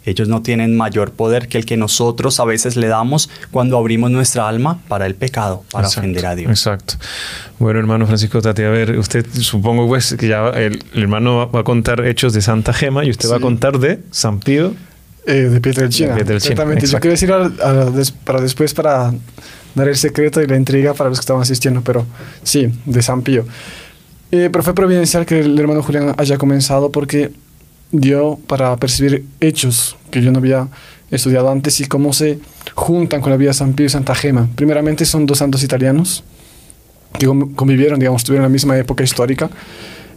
ellos 0.05 0.27
no 0.27 0.41
tienen 0.41 0.75
mayor 0.77 1.11
poder 1.11 1.47
que 1.47 1.57
el 1.57 1.65
que 1.65 1.77
nosotros 1.77 2.39
a 2.39 2.45
veces 2.45 2.75
le 2.75 2.87
damos 2.87 3.29
cuando 3.51 3.77
abrimos 3.77 4.11
nuestra 4.11 4.47
alma 4.47 4.79
para 4.87 5.05
el 5.05 5.15
pecado, 5.15 5.63
para 5.71 5.87
ofender 5.87 6.25
a 6.25 6.35
Dios. 6.35 6.51
Exacto. 6.51 6.95
Bueno, 7.57 7.79
hermano 7.79 8.05
Francisco 8.05 8.41
Tati, 8.41 8.63
a 8.63 8.69
ver, 8.69 8.97
usted 8.97 9.25
supongo 9.31 9.87
pues 9.87 10.15
que 10.17 10.27
ya 10.27 10.49
el, 10.49 10.83
hermano 10.93 11.49
va 11.49 11.61
a 11.61 11.63
contar 11.63 12.05
hechos 12.05 12.33
de 12.33 12.41
Santa 12.41 12.73
Gema 12.73 13.05
y 13.05 13.09
usted 13.09 13.29
va 13.29 13.37
a 13.37 13.39
contar 13.39 13.79
de 13.79 14.01
San 14.11 14.39
Pío. 14.39 14.73
Eh, 15.25 15.33
de 15.33 15.59
Pietrelcina. 15.59 16.17
Exactamente. 16.17 16.85
Yo 16.85 16.99
quiero 16.99 17.11
decir 17.11 17.33
para 18.23 18.41
después 18.41 18.75
para 18.75 19.11
dar 19.73 19.87
el 19.87 19.97
secreto 19.97 20.41
y 20.41 20.47
la 20.47 20.55
intriga 20.55 20.93
para 20.93 21.09
los 21.09 21.19
que 21.19 21.23
estaban 21.23 21.41
asistiendo, 21.41 21.81
pero 21.81 22.05
sí, 22.43 22.71
de 22.85 23.01
San 23.01 23.23
Pío. 23.23 23.45
Eh, 24.31 24.49
pero 24.51 24.63
fue 24.63 24.73
providencial 24.73 25.25
que 25.25 25.39
el 25.39 25.57
hermano 25.59 25.83
Julián 25.83 26.15
haya 26.17 26.37
comenzado 26.37 26.91
porque 26.91 27.31
dio 27.91 28.39
para 28.47 28.75
percibir 28.77 29.25
hechos 29.39 29.95
que 30.11 30.21
yo 30.21 30.31
no 30.31 30.39
había 30.39 30.67
estudiado 31.11 31.49
antes 31.49 31.79
y 31.79 31.85
cómo 31.85 32.13
se 32.13 32.39
juntan 32.73 33.21
con 33.21 33.31
la 33.31 33.37
vida 33.37 33.49
de 33.49 33.53
San 33.53 33.73
Pío 33.73 33.85
y 33.85 33.89
Santa 33.89 34.15
Gema. 34.15 34.49
Primeramente 34.55 35.05
son 35.05 35.25
dos 35.25 35.37
santos 35.37 35.63
italianos 35.63 36.23
que 37.17 37.27
convivieron, 37.55 37.99
digamos, 37.99 38.23
tuvieron 38.23 38.43
la 38.43 38.49
misma 38.49 38.77
época 38.77 39.03
histórica. 39.03 39.49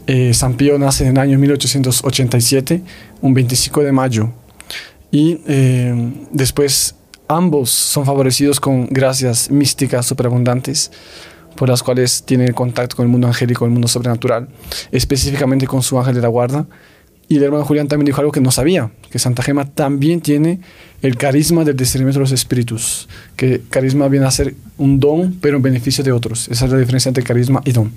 Eh, 0.06 0.32
San 0.34 0.54
Pío 0.54 0.78
nace 0.78 1.04
en 1.04 1.10
el 1.10 1.18
año 1.18 1.38
1887, 1.38 2.82
un 3.20 3.34
25 3.34 3.82
de 3.82 3.92
mayo, 3.92 4.30
y 5.10 5.40
eh, 5.46 6.12
después 6.32 6.94
ambos 7.28 7.70
son 7.70 8.06
favorecidos 8.06 8.58
con 8.58 8.86
gracias 8.86 9.50
místicas 9.50 10.06
superabundantes 10.06 10.90
por 11.56 11.68
las 11.68 11.82
cuales 11.82 12.22
tienen 12.22 12.52
contacto 12.52 12.96
con 12.96 13.04
el 13.04 13.10
mundo 13.10 13.26
angélico, 13.26 13.64
el 13.64 13.70
mundo 13.70 13.88
sobrenatural, 13.88 14.48
específicamente 14.92 15.66
con 15.66 15.82
su 15.82 15.98
ángel 15.98 16.14
de 16.14 16.22
la 16.22 16.28
guarda, 16.28 16.66
y 17.28 17.36
el 17.36 17.42
hermano 17.42 17.64
Julián 17.64 17.88
también 17.88 18.06
dijo 18.06 18.20
algo 18.20 18.32
que 18.32 18.40
no 18.40 18.50
sabía, 18.50 18.90
que 19.10 19.18
Santa 19.18 19.42
Gema 19.42 19.66
también 19.66 20.20
tiene 20.20 20.60
el 21.02 21.16
carisma 21.16 21.64
del 21.64 21.76
discernimiento 21.76 22.18
de 22.18 22.24
los 22.24 22.32
espíritus, 22.32 23.08
que 23.36 23.62
carisma 23.68 24.08
viene 24.08 24.26
a 24.26 24.30
ser 24.30 24.54
un 24.78 24.98
don, 24.98 25.36
pero 25.40 25.58
en 25.58 25.62
beneficio 25.62 26.02
de 26.02 26.12
otros. 26.12 26.48
Esa 26.48 26.64
es 26.64 26.72
la 26.72 26.78
diferencia 26.78 27.10
entre 27.10 27.22
carisma 27.22 27.60
y 27.64 27.72
don. 27.72 27.92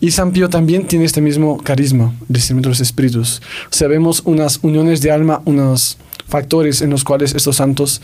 Y 0.00 0.12
San 0.12 0.30
Pío 0.30 0.48
también 0.48 0.86
tiene 0.86 1.04
este 1.04 1.20
mismo 1.20 1.58
carisma, 1.58 2.14
discernimiento 2.28 2.68
de 2.68 2.72
los 2.72 2.80
espíritus. 2.80 3.42
Sabemos 3.70 4.22
unas 4.24 4.60
uniones 4.62 5.00
de 5.00 5.10
alma, 5.10 5.42
unos 5.44 5.98
factores 6.28 6.82
en 6.82 6.90
los 6.90 7.02
cuales 7.02 7.34
estos 7.34 7.56
santos 7.56 8.00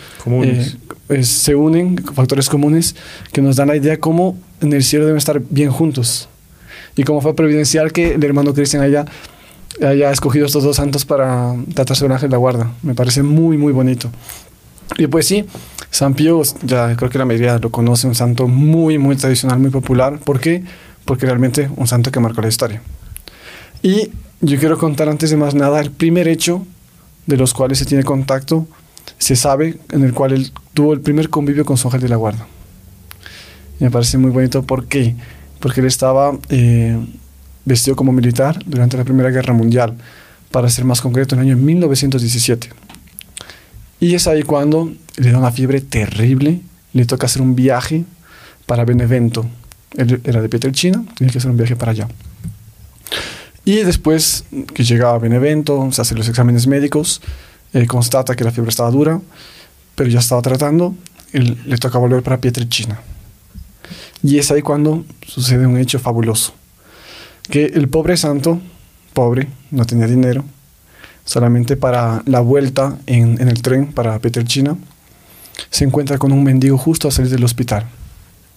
eh, 1.08 1.22
se 1.22 1.54
unen, 1.54 2.02
factores 2.14 2.48
comunes, 2.48 2.96
que 3.32 3.40
nos 3.40 3.54
dan 3.56 3.68
la 3.68 3.76
idea 3.76 4.00
cómo 4.00 4.36
en 4.60 4.72
el 4.72 4.82
cielo 4.82 5.04
deben 5.04 5.18
estar 5.18 5.40
bien 5.50 5.70
juntos. 5.70 6.28
Y 6.96 7.04
como 7.04 7.20
fue 7.20 7.36
providencial 7.36 7.92
que 7.92 8.14
el 8.14 8.24
hermano 8.24 8.54
Cristian 8.54 8.82
haya 8.82 9.04
haya 9.82 10.10
escogido 10.10 10.46
estos 10.46 10.64
dos 10.64 10.76
santos 10.76 11.04
para 11.04 11.54
tratarse 11.74 12.04
de 12.04 12.06
un 12.06 12.12
ángel 12.12 12.30
de 12.30 12.34
la 12.34 12.38
guarda. 12.38 12.72
Me 12.82 12.94
parece 12.94 13.22
muy, 13.22 13.56
muy 13.56 13.72
bonito. 13.72 14.10
Y 14.98 15.06
pues 15.06 15.26
sí, 15.26 15.44
San 15.90 16.14
Pío, 16.14 16.42
ya 16.62 16.94
creo 16.96 17.10
que 17.10 17.18
la 17.18 17.24
mayoría 17.24 17.58
lo 17.58 17.70
conoce, 17.70 18.06
un 18.06 18.14
santo 18.14 18.48
muy, 18.48 18.98
muy 18.98 19.16
tradicional, 19.16 19.58
muy 19.58 19.70
popular. 19.70 20.18
¿Por 20.18 20.40
qué? 20.40 20.64
Porque 21.04 21.26
realmente 21.26 21.70
un 21.76 21.86
santo 21.86 22.10
que 22.10 22.20
marcó 22.20 22.40
la 22.42 22.48
historia. 22.48 22.82
Y 23.82 24.10
yo 24.40 24.58
quiero 24.58 24.78
contar 24.78 25.08
antes 25.08 25.30
de 25.30 25.36
más 25.36 25.54
nada 25.54 25.80
el 25.80 25.90
primer 25.90 26.28
hecho 26.28 26.66
de 27.26 27.36
los 27.36 27.54
cuales 27.54 27.78
se 27.78 27.86
tiene 27.86 28.04
contacto, 28.04 28.66
se 29.18 29.36
sabe, 29.36 29.78
en 29.90 30.04
el 30.04 30.12
cual 30.12 30.32
él 30.32 30.52
tuvo 30.74 30.92
el 30.92 31.00
primer 31.00 31.30
convivio 31.30 31.64
con 31.64 31.76
su 31.76 31.88
ángel 31.88 32.02
de 32.02 32.08
la 32.08 32.16
guarda. 32.16 32.46
Y 33.80 33.84
me 33.84 33.90
parece 33.90 34.18
muy 34.18 34.30
bonito. 34.30 34.62
¿Por 34.62 34.86
qué? 34.86 35.16
Porque 35.60 35.80
él 35.80 35.86
estaba 35.86 36.36
eh, 36.50 36.98
vestido 37.64 37.96
como 37.96 38.12
militar 38.12 38.58
durante 38.66 38.96
la 38.96 39.04
Primera 39.04 39.30
Guerra 39.30 39.52
Mundial, 39.52 39.94
para 40.50 40.68
ser 40.68 40.84
más 40.84 41.00
concreto, 41.00 41.34
en 41.34 41.40
el 41.40 41.46
año 41.48 41.56
1917. 41.56 42.70
Y 44.00 44.14
es 44.14 44.26
ahí 44.26 44.42
cuando 44.42 44.92
le 45.16 45.32
da 45.32 45.38
una 45.38 45.50
fiebre 45.50 45.80
terrible, 45.80 46.60
le 46.92 47.06
toca 47.06 47.26
hacer 47.26 47.42
un 47.42 47.54
viaje 47.54 48.04
para 48.66 48.84
Benevento. 48.84 49.46
Él 49.96 50.20
era 50.24 50.40
de 50.40 50.48
Pietrelcina, 50.48 51.04
tenía 51.16 51.32
que 51.32 51.38
hacer 51.38 51.50
un 51.50 51.56
viaje 51.56 51.76
para 51.76 51.92
allá. 51.92 52.08
Y 53.64 53.76
después 53.76 54.44
que 54.74 54.84
llega 54.84 55.14
a 55.14 55.18
Benevento, 55.18 55.88
se 55.90 56.02
hace 56.02 56.14
los 56.14 56.28
exámenes 56.28 56.66
médicos, 56.66 57.22
eh, 57.72 57.86
constata 57.86 58.36
que 58.36 58.44
la 58.44 58.52
fiebre 58.52 58.70
estaba 58.70 58.90
dura, 58.90 59.20
pero 59.94 60.10
ya 60.10 60.18
estaba 60.18 60.42
tratando, 60.42 60.94
le 61.32 61.78
toca 61.78 61.98
volver 61.98 62.22
para 62.22 62.40
Pietrelcina. 62.40 63.00
Y 64.22 64.38
es 64.38 64.50
ahí 64.50 64.62
cuando 64.62 65.04
sucede 65.26 65.66
un 65.66 65.78
hecho 65.78 65.98
fabuloso 65.98 66.52
que 67.50 67.66
el 67.66 67.88
pobre 67.88 68.16
santo, 68.16 68.60
pobre, 69.12 69.48
no 69.70 69.84
tenía 69.84 70.06
dinero, 70.06 70.44
solamente 71.24 71.76
para 71.76 72.22
la 72.26 72.40
vuelta 72.40 72.98
en, 73.06 73.40
el 73.40 73.62
tren 73.62 73.92
para 73.92 74.18
Peterchina, 74.18 74.76
se 75.70 75.84
encuentra 75.84 76.18
con 76.18 76.32
un 76.32 76.42
mendigo 76.42 76.76
justo 76.78 77.08
a 77.08 77.10
salir 77.10 77.30
del 77.30 77.44
hospital 77.44 77.86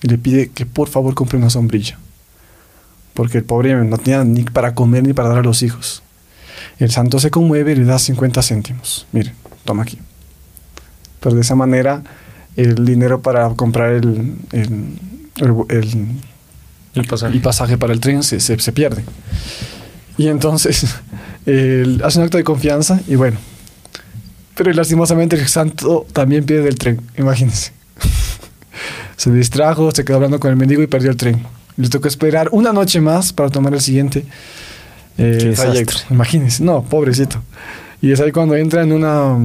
y 0.02 0.08
le 0.08 0.18
pide 0.18 0.50
que 0.50 0.66
por 0.66 0.90
favor 0.90 1.14
compre 1.14 1.38
una 1.38 1.50
sombrilla, 1.50 1.98
porque 3.14 3.40
el 3.40 3.44
pobre 3.44 3.76
no 3.76 3.98
tenía 3.98 4.24
ni 4.24 4.44
para 4.44 4.74
comer 4.74 5.04
ni 5.04 5.14
para 5.14 5.30
dar 5.30 5.40
a 5.40 5.44
los 5.44 5.64
hijos. 5.64 6.04
El 6.80 6.92
santo 6.92 7.20
se 7.20 7.32
conmueve 7.32 7.72
y 7.72 7.76
le 7.76 7.86
da 7.86 8.00
50 8.00 8.42
céntimos. 8.42 9.08
Mire, 9.12 9.34
toma 9.64 9.84
aquí. 9.84 10.00
Pero 11.20 11.36
de 11.36 11.42
esa 11.42 11.56
manera 11.56 12.04
el 12.56 12.86
dinero 12.86 13.22
para 13.22 13.50
comprar 13.50 13.94
el 13.94 14.36
el 15.40 16.20
pasaje. 17.06 17.78
para 17.78 17.94
el 17.94 18.00
tren 18.00 18.24
se, 18.24 18.40
se, 18.40 18.72
pierde. 18.72 19.04
Y 20.18 20.28
entonces 20.28 20.84
hace 22.04 22.20
un 22.20 22.26
acto 22.26 22.38
de 22.38 22.44
confianza 22.44 23.00
y 23.08 23.16
bueno. 23.16 23.38
Pero 24.56 24.74
lastimosamente 24.74 25.36
el 25.36 25.48
santo 25.48 26.08
también 26.14 26.46
pierde 26.46 26.70
el 26.70 26.76
tren, 26.76 27.02
imagínense. 27.18 27.72
se 29.16 29.32
distrajo, 29.32 29.92
se 29.92 30.04
quedó 30.04 30.16
hablando 30.16 30.40
con 30.40 30.50
el 30.50 30.58
mendigo 30.58 30.82
y 30.82 30.88
perdió 30.88 31.12
el 31.12 31.18
tren. 31.18 31.46
Le 31.76 31.90
tocó 31.90 32.08
esperar 32.08 32.50
una 32.52 32.74
noche 32.74 33.00
más 33.00 33.34
para 33.34 33.50
tomar 33.50 33.74
el 33.74 33.82
siguiente 33.82 34.26
eh, 35.18 35.54
trayecto. 35.56 35.94
Imagínense, 36.10 36.64
no, 36.64 36.84
pobrecito. 36.84 37.42
Y 38.02 38.12
es 38.12 38.20
ahí 38.20 38.32
cuando 38.32 38.56
entra 38.56 38.82
en 38.82 38.92
una, 38.92 39.38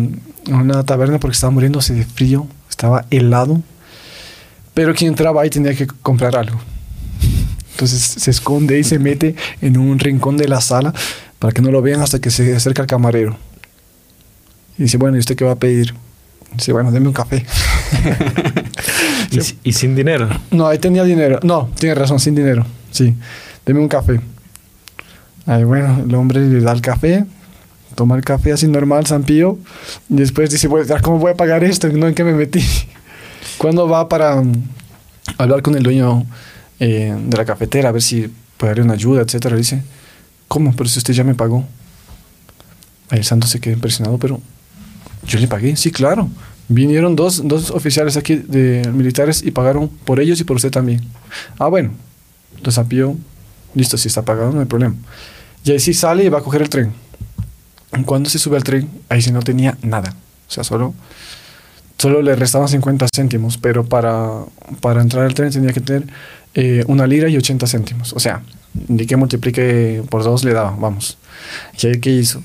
una 0.49 0.85
taberna 0.85 1.19
porque 1.19 1.35
estaba 1.35 1.51
muriéndose 1.51 1.95
de 1.95 2.05
frío, 2.05 2.47
estaba 2.69 3.05
helado. 3.11 3.61
Pero 4.75 4.95
quien 4.95 5.11
entraba 5.11 5.43
ahí 5.43 5.51
tenía 5.51 5.75
que 5.75 5.87
comprar 5.87 6.37
algo. 6.37 6.59
Entonces 7.83 8.23
se 8.23 8.31
esconde 8.31 8.79
y 8.79 8.85
se 8.85 9.01
mete 9.01 9.35
en 9.61 9.77
un 9.77 9.99
rincón 9.99 10.37
de 10.37 10.47
la 10.47 10.61
sala 10.61 10.95
para 11.41 11.53
que 11.53 11.61
no 11.63 11.73
lo 11.73 11.83
vean 11.83 12.01
hasta 12.01 12.21
que 12.21 12.31
se 12.31 12.55
acerca 12.55 12.83
al 12.83 12.87
camarero. 12.87 13.37
Y 14.79 14.85
dice, 14.85 14.99
bueno, 14.99 15.17
¿y 15.17 15.19
usted 15.19 15.35
qué 15.35 15.45
va 15.45 15.51
a 15.51 15.57
pedir? 15.57 15.93
Dice, 16.55 16.73
bueno, 16.73 16.93
deme 16.93 17.09
un 17.09 17.13
café. 17.13 17.45
¿Y, 19.65 19.73
sin 19.73 19.97
dinero? 19.97 20.29
No, 20.53 20.69
ahí 20.69 20.79
tenía 20.79 21.03
dinero. 21.03 21.41
No, 21.43 21.71
tiene 21.75 21.97
razón, 21.97 22.21
sin 22.21 22.37
dinero. 22.37 22.65
Sí, 22.93 23.17
deme 23.67 23.81
un 23.81 23.89
café. 23.89 24.21
Ahí, 25.47 25.65
bueno, 25.65 26.05
el 26.07 26.15
hombre 26.15 26.39
le 26.39 26.61
da 26.61 26.71
el 26.71 26.83
café, 26.83 27.25
toma 27.97 28.15
el 28.15 28.23
café 28.23 28.53
así 28.53 28.69
normal, 28.69 29.07
San 29.07 29.25
Pío, 29.25 29.59
y 30.09 30.15
después 30.15 30.51
dice, 30.51 30.69
¿cómo 31.03 31.19
voy 31.19 31.33
a 31.33 31.35
pagar 31.35 31.65
esto? 31.65 31.89
¿No 31.89 32.07
en 32.07 32.15
qué 32.15 32.23
me 32.23 32.33
metí? 32.33 32.65
Cuando 33.59 33.89
va 33.89 34.09
para 34.09 34.37
um, 34.37 34.53
hablar 35.37 35.63
con 35.63 35.75
el 35.75 35.83
dueño 35.83 36.25
eh, 36.81 37.15
de 37.17 37.37
la 37.37 37.45
cafetera 37.45 37.89
a 37.89 37.93
ver 37.93 38.03
si 38.03 38.31
puede 38.57 38.71
darle 38.71 38.85
una 38.85 38.95
ayuda, 38.95 39.23
etcétera. 39.23 39.57
Dice, 39.57 39.83
¿cómo? 40.49 40.75
Pero 40.75 40.89
si 40.89 40.99
usted 40.99 41.15
ya 41.15 41.25
me 41.25 41.35
pagó. 41.35 41.67
Ahí 43.11 43.19
el 43.19 43.25
santo 43.25 43.47
se 43.47 43.61
queda 43.61 43.75
impresionado, 43.75 44.19
pero 44.19 44.41
yo 45.27 45.39
le 45.39 45.49
pagué, 45.49 45.77
sí, 45.77 45.91
claro. 45.91 46.29
Vinieron 46.69 47.15
dos, 47.17 47.47
dos 47.47 47.71
oficiales 47.71 48.17
aquí 48.17 48.37
de 48.37 48.89
militares 48.93 49.43
y 49.43 49.51
pagaron 49.51 49.89
por 49.89 50.21
ellos 50.21 50.41
y 50.41 50.45
por 50.45 50.57
usted 50.57 50.71
también. 50.71 51.03
Ah, 51.59 51.69
bueno. 51.69 51.93
Entonces 52.57 52.87
Pío, 52.87 53.17
listo, 53.75 53.97
si 53.99 54.09
está 54.09 54.23
pagado 54.23 54.53
no 54.53 54.61
hay 54.61 54.67
problema. 54.67 54.95
Y 55.65 55.73
ahí 55.73 55.81
sí 55.81 55.95
sale 55.95 56.25
y 56.25 56.29
va 56.29 56.39
a 56.39 56.43
coger 56.43 56.63
el 56.63 56.69
tren. 56.69 56.93
Cuando 58.07 58.31
se 58.31 58.39
sube 58.39 58.57
al 58.57 58.65
tren, 58.65 58.89
ahí 59.09 59.21
sí 59.21 59.33
no 59.33 59.43
tenía 59.43 59.77
nada. 59.83 60.15
O 60.49 60.51
sea, 60.51 60.65
solo 60.65 60.95
solo 62.03 62.21
le 62.21 62.35
restaban 62.35 62.67
50 62.67 63.07
céntimos, 63.15 63.59
pero 63.59 63.85
para, 63.85 64.45
para 64.81 65.01
entrar 65.01 65.25
al 65.25 65.35
tren 65.35 65.53
tenía 65.53 65.73
que 65.73 65.81
tener 65.81 66.03
eh, 66.53 66.83
una 66.89 67.07
lira 67.07 67.29
y 67.29 67.37
80 67.37 67.65
céntimos. 67.69 68.13
O 68.13 68.19
sea, 68.19 68.43
ni 68.89 69.07
que 69.07 69.15
multiplique 69.15 70.03
por 70.11 70.25
dos 70.25 70.43
le 70.43 70.53
daba, 70.53 70.75
vamos. 70.77 71.17
¿Y 71.81 71.87
ahí 71.87 72.01
qué 72.01 72.11
hizo? 72.11 72.43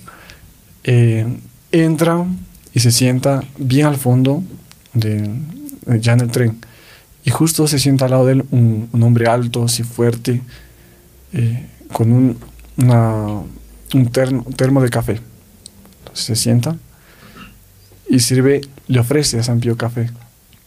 Eh, 0.84 1.26
entra 1.72 2.24
y 2.72 2.82
se 2.82 2.92
sienta 2.92 3.44
bien 3.58 3.88
al 3.88 3.96
fondo, 3.96 4.44
de, 4.94 5.28
ya 6.00 6.14
en 6.14 6.20
el 6.20 6.30
tren. 6.30 6.60
Y 7.26 7.32
justo 7.32 7.68
se 7.68 7.80
sienta 7.80 8.06
al 8.06 8.12
lado 8.12 8.28
de 8.28 8.34
él 8.34 8.46
un, 8.52 8.90
hombre 9.02 9.26
alto, 9.26 9.64
así 9.64 9.82
fuerte, 9.82 10.40
eh, 11.34 11.66
con 11.92 12.12
un, 12.12 12.38
un, 12.78 14.12
termo, 14.12 14.44
un 14.46 14.54
termo 14.54 14.84
de 14.84 14.90
café. 14.90 15.20
Se 16.14 16.36
sienta 16.36 16.78
y 18.08 18.20
sirve, 18.20 18.62
le 18.88 19.00
ofrece 19.00 19.40
a 19.40 19.44
San 19.44 19.60
Pío 19.60 19.78
café. 19.78 20.10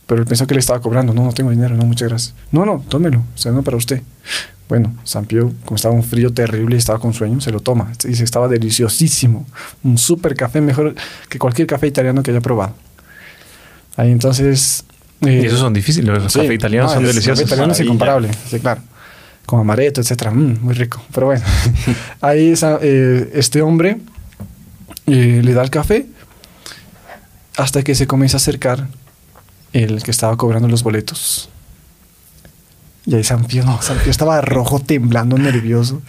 Pero 0.06 0.22
él 0.22 0.26
pensó 0.26 0.46
que 0.46 0.54
le 0.54 0.60
estaba 0.60 0.80
cobrando. 0.80 1.14
No, 1.14 1.24
no 1.24 1.32
tengo 1.32 1.50
dinero, 1.50 1.76
no, 1.76 1.84
muchas 1.84 2.08
gracias. 2.08 2.34
No, 2.50 2.66
no, 2.66 2.84
tómelo, 2.88 3.20
o 3.20 3.38
sea, 3.38 3.52
no 3.52 3.62
para 3.62 3.76
usted. 3.76 4.02
Bueno, 4.68 4.94
San 5.04 5.24
Pío, 5.24 5.52
como 5.64 5.76
estaba 5.76 5.94
un 5.94 6.04
frío 6.04 6.32
terrible 6.32 6.76
y 6.76 6.78
estaba 6.78 6.98
con 7.00 7.12
sueño, 7.12 7.40
se 7.40 7.50
lo 7.50 7.60
toma. 7.60 7.92
Y 8.08 8.14
se 8.14 8.24
estaba 8.24 8.46
deliciosísimo. 8.46 9.46
Un 9.82 9.98
súper 9.98 10.36
café, 10.36 10.60
mejor 10.60 10.94
que 11.28 11.38
cualquier 11.38 11.66
café 11.66 11.88
italiano 11.88 12.22
que 12.22 12.30
haya 12.30 12.40
probado. 12.40 12.74
Ahí 13.96 14.12
entonces... 14.12 14.84
Eh, 15.22 15.40
y 15.42 15.46
esos 15.46 15.58
son 15.58 15.74
difíciles, 15.74 16.08
los 16.22 16.32
sí, 16.32 16.38
cafés 16.38 16.54
italianos 16.54 16.90
no, 16.90 16.94
son 16.94 17.04
deliciosos. 17.04 17.40
Los 17.40 17.48
italianos 17.48 17.78
es 17.78 17.84
incomparable, 17.84 18.30
sí, 18.48 18.60
claro. 18.60 18.80
Con 19.44 19.60
amaretto, 19.60 20.00
etcétera. 20.00 20.30
Mm, 20.30 20.58
muy 20.60 20.74
rico. 20.74 21.02
Pero 21.12 21.26
bueno, 21.26 21.44
ahí 22.20 22.50
esa, 22.50 22.78
eh, 22.80 23.30
este 23.34 23.62
hombre 23.62 23.98
eh, 25.06 25.40
le 25.42 25.52
da 25.52 25.62
el 25.62 25.70
café 25.70 26.06
hasta 27.56 27.82
que 27.82 27.94
se 27.94 28.06
comienza 28.06 28.36
a 28.36 28.38
acercar 28.38 28.88
el 29.72 30.02
que 30.02 30.10
estaba 30.10 30.36
cobrando 30.36 30.68
los 30.68 30.82
boletos. 30.82 31.48
Y 33.06 33.14
ahí 33.14 33.24
San 33.24 33.44
Pío, 33.44 33.64
no, 33.64 33.80
San 33.82 33.98
Pío 33.98 34.10
estaba 34.10 34.40
rojo, 34.40 34.80
temblando, 34.80 35.38
nervioso. 35.38 36.02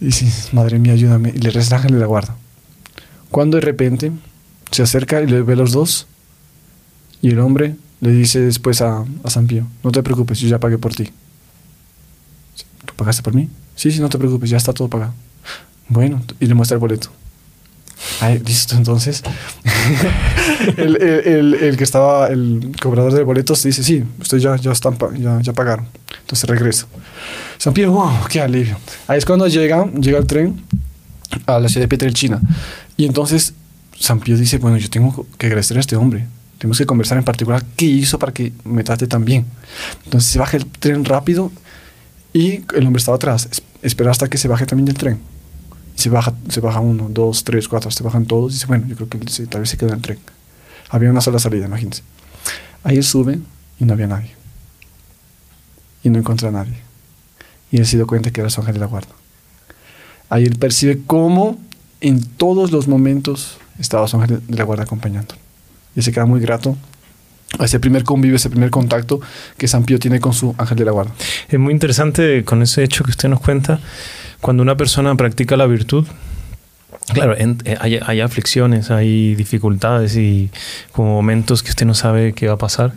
Y 0.00 0.06
dice, 0.06 0.26
madre 0.52 0.78
mía, 0.78 0.92
ayúdame. 0.92 1.30
Y 1.34 1.38
le 1.38 1.50
ángel 1.58 1.92
de 1.92 1.98
la 1.98 2.06
guarda. 2.06 2.36
Cuando 3.30 3.56
de 3.56 3.62
repente 3.62 4.12
se 4.70 4.82
acerca 4.82 5.20
y 5.20 5.26
le 5.26 5.42
ve 5.42 5.56
los 5.56 5.72
dos. 5.72 6.06
Y 7.20 7.30
el 7.30 7.40
hombre 7.40 7.76
le 8.00 8.10
dice 8.10 8.40
después 8.40 8.82
a, 8.82 9.04
a 9.22 9.30
San 9.30 9.46
Pío, 9.46 9.66
no 9.82 9.90
te 9.92 10.02
preocupes, 10.02 10.38
yo 10.38 10.48
ya 10.48 10.58
pagué 10.58 10.78
por 10.78 10.94
ti. 10.94 11.10
¿Tú 12.84 12.94
pagaste 12.96 13.22
por 13.22 13.34
mí? 13.34 13.48
Sí, 13.76 13.90
sí, 13.90 14.00
no 14.00 14.08
te 14.08 14.18
preocupes, 14.18 14.50
ya 14.50 14.56
está 14.56 14.72
todo 14.72 14.88
pagado. 14.88 15.14
Bueno, 15.88 16.22
y 16.38 16.46
le 16.46 16.54
muestra 16.54 16.74
el 16.74 16.80
boleto. 16.80 17.10
Ay, 18.20 18.38
listo, 18.44 18.76
entonces. 18.76 19.22
el, 20.76 20.96
el, 20.96 21.02
el, 21.02 21.54
el, 21.54 21.76
que 21.76 21.84
estaba, 21.84 22.28
el 22.28 22.72
cobrador 22.80 23.12
de 23.12 23.22
boletos 23.22 23.62
dice, 23.62 23.82
sí, 23.82 24.04
ustedes 24.20 24.42
ya, 24.42 24.56
ya, 24.56 24.72
están, 24.72 24.96
ya, 25.18 25.40
ya 25.40 25.52
pagaron. 25.52 25.86
Entonces 26.20 26.48
regreso. 26.48 26.86
San 27.58 27.74
Pío, 27.74 27.92
wow, 27.92 28.12
qué 28.28 28.40
alivio. 28.40 28.78
Ahí 29.06 29.18
es 29.18 29.24
cuando 29.24 29.46
llega, 29.46 29.86
llega 29.92 30.18
el 30.18 30.26
tren 30.26 30.62
a 31.46 31.58
la 31.58 31.68
ciudad 31.68 31.84
de 31.84 31.88
Pietrelcina. 31.88 32.40
Y 32.96 33.06
entonces 33.06 33.54
San 33.98 34.20
Pío 34.20 34.36
dice, 34.36 34.58
bueno, 34.58 34.76
yo 34.76 34.88
tengo 34.88 35.26
que 35.38 35.46
agradecer 35.46 35.76
a 35.76 35.80
este 35.80 35.96
hombre. 35.96 36.26
Tenemos 36.58 36.78
que 36.78 36.86
conversar 36.86 37.18
en 37.18 37.24
particular 37.24 37.64
qué 37.76 37.84
hizo 37.84 38.18
para 38.18 38.32
que 38.32 38.52
me 38.64 38.84
trate 38.84 39.06
tan 39.06 39.24
bien. 39.24 39.44
Entonces 40.04 40.30
se 40.30 40.38
baja 40.38 40.56
el 40.56 40.66
tren 40.66 41.04
rápido 41.04 41.50
y 42.32 42.62
el 42.74 42.86
hombre 42.86 43.00
estaba 43.00 43.16
atrás. 43.16 43.48
Espera 43.82 44.10
hasta 44.10 44.28
que 44.28 44.38
se 44.38 44.48
baje 44.48 44.66
también 44.66 44.86
del 44.86 44.96
tren 44.96 45.33
se 45.94 46.10
baja, 46.10 46.34
se 46.48 46.60
baja 46.60 46.80
uno, 46.80 47.08
dos, 47.08 47.44
tres, 47.44 47.68
cuatro, 47.68 47.90
se 47.90 48.02
bajan 48.02 48.26
todos. 48.26 48.52
Y 48.52 48.54
dice, 48.54 48.66
bueno, 48.66 48.86
yo 48.86 48.96
creo 48.96 49.08
que 49.08 49.18
tal 49.46 49.60
vez 49.60 49.70
se 49.70 49.76
queda 49.76 49.90
en 49.90 49.96
el 49.96 50.02
tren. 50.02 50.18
Había 50.90 51.10
una 51.10 51.20
sola 51.20 51.38
salida, 51.38 51.66
imagínense. 51.66 52.02
Ahí 52.82 52.96
él 52.96 53.04
sube 53.04 53.38
y 53.78 53.84
no 53.84 53.94
había 53.94 54.06
nadie. 54.06 54.32
Y 56.02 56.10
no 56.10 56.18
encuentra 56.18 56.48
a 56.48 56.52
nadie. 56.52 56.78
Y 57.70 57.78
él 57.78 57.86
se 57.86 57.96
dio 57.96 58.06
cuenta 58.06 58.30
que 58.30 58.40
era 58.40 58.50
su 58.50 58.60
ángel 58.60 58.74
de 58.74 58.80
la 58.80 58.86
guarda. 58.86 59.08
Ahí 60.28 60.44
él 60.44 60.56
percibe 60.58 61.00
cómo 61.06 61.58
en 62.00 62.22
todos 62.22 62.70
los 62.70 62.88
momentos 62.88 63.58
estaba 63.78 64.06
su 64.08 64.20
ángel 64.20 64.42
de 64.46 64.56
la 64.56 64.64
guarda 64.64 64.84
acompañando. 64.84 65.34
Y 65.96 66.02
se 66.02 66.12
queda 66.12 66.26
muy 66.26 66.40
grato 66.40 66.76
a 67.58 67.64
ese 67.64 67.80
primer 67.80 68.04
convivio, 68.04 68.36
ese 68.36 68.50
primer 68.50 68.70
contacto 68.70 69.20
que 69.56 69.68
San 69.68 69.84
Pío 69.84 69.98
tiene 69.98 70.20
con 70.20 70.32
su 70.32 70.54
ángel 70.58 70.76
de 70.76 70.84
la 70.84 70.90
guarda. 70.90 71.12
Es 71.48 71.58
muy 71.58 71.72
interesante 71.72 72.44
con 72.44 72.62
ese 72.62 72.82
hecho 72.82 73.04
que 73.04 73.10
usted 73.10 73.28
nos 73.28 73.40
cuenta 73.40 73.80
cuando 74.44 74.62
una 74.62 74.76
persona 74.76 75.14
practica 75.14 75.56
la 75.56 75.64
virtud, 75.64 76.06
claro, 77.14 77.34
en, 77.34 77.62
eh, 77.64 77.78
hay, 77.80 77.98
hay, 78.04 78.20
aflicciones, 78.20 78.90
hay 78.90 79.34
dificultades 79.36 80.18
y 80.18 80.50
como 80.92 81.14
momentos 81.14 81.62
que 81.62 81.70
usted 81.70 81.86
no 81.86 81.94
sabe 81.94 82.34
qué 82.34 82.48
va 82.48 82.52
a 82.52 82.58
pasar, 82.58 82.92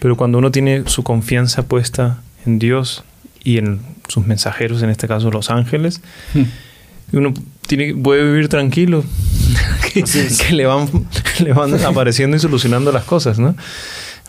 pero 0.00 0.16
cuando 0.16 0.38
uno 0.38 0.50
tiene 0.50 0.82
su 0.86 1.04
confianza 1.04 1.62
puesta 1.62 2.18
en 2.46 2.58
Dios 2.58 3.04
y 3.44 3.58
en 3.58 3.78
sus 4.08 4.26
mensajeros, 4.26 4.82
en 4.82 4.90
este 4.90 5.06
caso 5.06 5.30
los 5.30 5.50
ángeles, 5.50 6.00
hmm. 6.34 7.16
uno 7.16 7.32
tiene, 7.68 7.94
puede 7.94 8.24
vivir 8.24 8.48
tranquilo, 8.48 9.04
que, 9.94 10.02
que 10.02 10.52
le, 10.52 10.66
van, 10.66 10.88
le 11.44 11.52
van 11.52 11.74
apareciendo 11.84 12.36
y 12.36 12.40
solucionando 12.40 12.90
las 12.90 13.04
cosas, 13.04 13.38
¿no? 13.38 13.54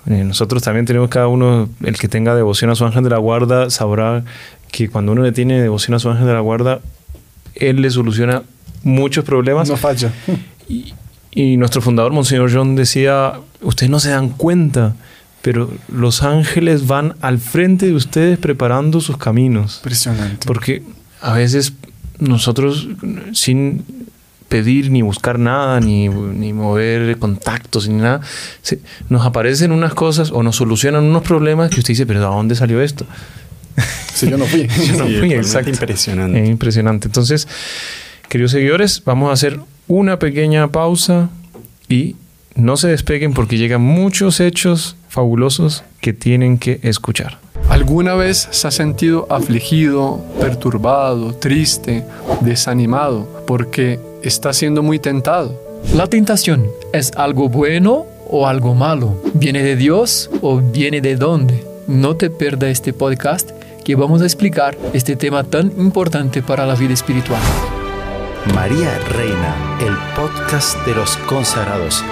Eh, 0.05 0.23
nosotros 0.23 0.63
también 0.63 0.85
tenemos 0.85 1.09
cada 1.09 1.27
uno, 1.27 1.69
el 1.83 1.97
que 1.97 2.07
tenga 2.07 2.35
devoción 2.35 2.69
a 2.69 2.75
su 2.75 2.85
ángel 2.85 3.03
de 3.03 3.09
la 3.09 3.17
guarda, 3.17 3.69
sabrá 3.69 4.23
que 4.71 4.89
cuando 4.89 5.11
uno 5.11 5.23
le 5.23 5.31
tiene 5.31 5.61
devoción 5.61 5.95
a 5.95 5.99
su 5.99 6.09
ángel 6.09 6.27
de 6.27 6.33
la 6.33 6.39
guarda, 6.39 6.79
él 7.55 7.81
le 7.81 7.89
soluciona 7.89 8.43
muchos 8.83 9.25
problemas. 9.25 9.69
No 9.69 9.77
falla. 9.77 10.11
Y, 10.67 10.93
y 11.31 11.57
nuestro 11.57 11.81
fundador, 11.81 12.11
Monseñor 12.11 12.51
John, 12.53 12.75
decía, 12.75 13.33
ustedes 13.61 13.89
no 13.89 13.99
se 13.99 14.09
dan 14.09 14.29
cuenta, 14.29 14.95
pero 15.41 15.71
los 15.87 16.23
ángeles 16.23 16.87
van 16.87 17.15
al 17.21 17.39
frente 17.39 17.87
de 17.87 17.93
ustedes 17.93 18.37
preparando 18.37 19.01
sus 19.01 19.17
caminos. 19.17 19.77
Impresionante. 19.77 20.45
Porque 20.45 20.83
a 21.21 21.33
veces 21.33 21.73
nosotros, 22.19 22.87
sin 23.33 23.83
pedir 24.49 24.89
ni 24.89 25.01
buscar 25.01 25.39
nada, 25.39 25.79
ni, 25.79 26.09
ni 26.09 26.53
mover 26.53 27.17
contactos, 27.19 27.87
ni 27.87 27.95
nada, 27.95 28.21
se, 28.61 28.81
nos 29.07 29.25
aparecen 29.25 29.71
unas 29.71 29.93
cosas 29.93 30.31
o 30.31 30.43
nos 30.43 30.55
solucionan 30.55 31.03
unos 31.03 31.23
problemas 31.23 31.69
que 31.69 31.79
usted 31.79 31.91
dice, 31.91 32.05
pero 32.05 32.19
¿de 32.19 32.25
dónde 32.25 32.55
salió 32.55 32.81
esto? 32.81 33.05
Sí, 34.13 34.29
yo 34.29 34.37
no 34.37 34.45
fui. 34.45 34.67
yo 34.67 34.97
no 34.97 35.07
sí, 35.07 35.15
fui, 35.19 35.33
exacto. 35.33 35.69
Impresionante. 35.69 36.39
Eh, 36.39 36.47
impresionante. 36.47 37.07
Entonces, 37.07 37.47
queridos 38.27 38.51
seguidores, 38.51 39.03
vamos 39.05 39.29
a 39.29 39.33
hacer 39.33 39.59
una 39.87 40.19
pequeña 40.19 40.67
pausa 40.69 41.29
y 41.87 42.15
no 42.55 42.77
se 42.77 42.89
despeguen 42.89 43.33
porque 43.33 43.57
llegan 43.57 43.81
muchos 43.81 44.39
hechos 44.39 44.95
fabulosos 45.07 45.83
que 46.01 46.13
tienen 46.13 46.57
que 46.57 46.79
escuchar. 46.83 47.39
¿Alguna 47.69 48.15
vez 48.15 48.47
se 48.51 48.67
ha 48.67 48.71
sentido 48.71 49.27
afligido, 49.29 50.23
perturbado, 50.39 51.33
triste, 51.33 52.03
desanimado 52.41 53.43
porque 53.45 53.99
está 54.23 54.53
siendo 54.53 54.81
muy 54.83 54.99
tentado? 54.99 55.61
¿La 55.95 56.07
tentación 56.07 56.65
es 56.93 57.11
algo 57.15 57.47
bueno 57.47 58.05
o 58.27 58.47
algo 58.47 58.75
malo? 58.75 59.21
¿Viene 59.33 59.63
de 59.63 59.75
Dios 59.75 60.29
o 60.41 60.57
viene 60.59 61.01
de 61.01 61.15
dónde? 61.15 61.63
No 61.87 62.15
te 62.15 62.29
pierdas 62.29 62.71
este 62.71 62.93
podcast 62.93 63.51
que 63.89 63.95
vamos 63.95 64.21
a 64.21 64.25
explicar 64.25 64.77
este 64.93 65.15
tema 65.15 65.43
tan 65.43 65.71
importante 65.79 66.43
para 66.43 66.63
la 66.67 66.75
vida 66.75 66.93
espiritual. 66.93 67.41
María 68.53 68.95
Reina, 69.09 69.55
el 69.81 69.95
podcast 70.15 70.77
de 70.85 70.93
los 70.93 71.17
consagrados. 71.17 72.05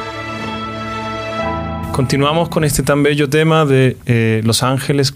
Continuamos 1.91 2.49
con 2.49 2.63
este 2.63 2.81
tan 2.81 3.03
bello 3.03 3.29
tema 3.29 3.63
de 3.67 3.95
eh, 4.07 4.41
los 4.43 4.63
ángeles 4.63 5.13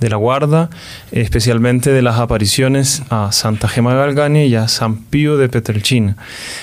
de 0.00 0.08
la 0.10 0.16
guarda, 0.16 0.70
especialmente 1.12 1.90
de 1.90 2.02
las 2.02 2.18
apariciones 2.18 3.02
a 3.10 3.32
Santa 3.32 3.68
Gema 3.68 3.94
Galgani 3.94 4.46
y 4.46 4.54
a 4.54 4.68
San 4.68 4.96
Pío 4.96 5.36
de 5.36 5.48
Petrelcina. 5.48 6.16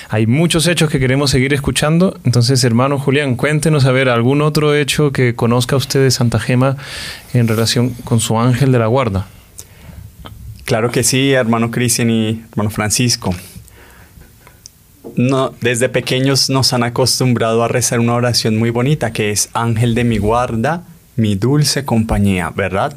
Hay 0.08 0.26
muchos 0.26 0.66
hechos 0.66 0.90
que 0.90 1.00
queremos 1.00 1.30
seguir 1.30 1.52
escuchando, 1.54 2.18
entonces 2.24 2.62
hermano 2.64 2.98
Julián, 2.98 3.36
cuéntenos 3.36 3.84
a 3.84 3.92
ver 3.92 4.08
algún 4.08 4.42
otro 4.42 4.74
hecho 4.74 5.12
que 5.12 5.34
conozca 5.34 5.76
usted 5.76 6.02
de 6.02 6.10
Santa 6.10 6.38
Gema 6.38 6.76
en 7.32 7.48
relación 7.48 7.90
con 8.04 8.20
su 8.20 8.38
ángel 8.38 8.70
de 8.72 8.78
la 8.78 8.86
guarda. 8.86 9.26
Claro 10.64 10.90
que 10.90 11.02
sí, 11.02 11.32
hermano 11.32 11.70
Cristian 11.70 12.10
y 12.10 12.44
hermano 12.50 12.70
Francisco. 12.70 13.34
No, 15.16 15.52
desde 15.60 15.88
pequeños 15.88 16.48
nos 16.48 16.72
han 16.72 16.84
acostumbrado 16.84 17.64
a 17.64 17.68
rezar 17.68 18.00
una 18.00 18.14
oración 18.14 18.56
muy 18.56 18.70
bonita 18.70 19.12
que 19.12 19.30
es 19.30 19.50
Ángel 19.52 19.94
de 19.94 20.04
mi 20.04 20.18
guarda, 20.18 20.84
mi 21.16 21.34
dulce 21.34 21.84
compañía, 21.84 22.50
¿verdad? 22.54 22.94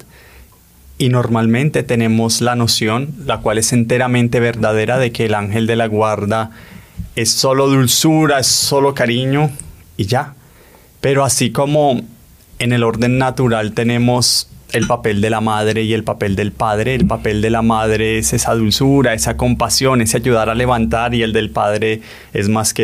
Y 0.97 1.09
normalmente 1.09 1.83
tenemos 1.83 2.41
la 2.41 2.55
noción, 2.55 3.13
la 3.25 3.39
cual 3.39 3.57
es 3.57 3.73
enteramente 3.73 4.39
verdadera, 4.39 4.97
de 4.97 5.11
que 5.11 5.25
el 5.25 5.35
ángel 5.35 5.67
de 5.67 5.75
la 5.75 5.87
guarda 5.87 6.51
es 7.15 7.31
solo 7.31 7.67
dulzura, 7.67 8.39
es 8.39 8.47
solo 8.47 8.93
cariño 8.93 9.51
y 9.97 10.05
ya. 10.05 10.35
Pero 11.01 11.23
así 11.23 11.51
como 11.51 12.01
en 12.59 12.71
el 12.71 12.83
orden 12.83 13.17
natural 13.17 13.73
tenemos 13.73 14.49
el 14.71 14.87
papel 14.87 15.21
de 15.21 15.29
la 15.29 15.41
madre 15.41 15.83
y 15.83 15.93
el 15.93 16.03
papel 16.03 16.35
del 16.35 16.51
padre, 16.51 16.95
el 16.95 17.07
papel 17.07 17.41
de 17.41 17.49
la 17.49 17.61
madre 17.61 18.17
es 18.17 18.33
esa 18.33 18.53
dulzura, 18.55 19.13
esa 19.13 19.37
compasión, 19.37 20.01
ese 20.01 20.17
ayudar 20.17 20.49
a 20.49 20.55
levantar 20.55 21.13
y 21.13 21.23
el 21.23 21.31
del 21.33 21.49
padre 21.49 22.01
es 22.33 22.49
más 22.49 22.73
que 22.73 22.83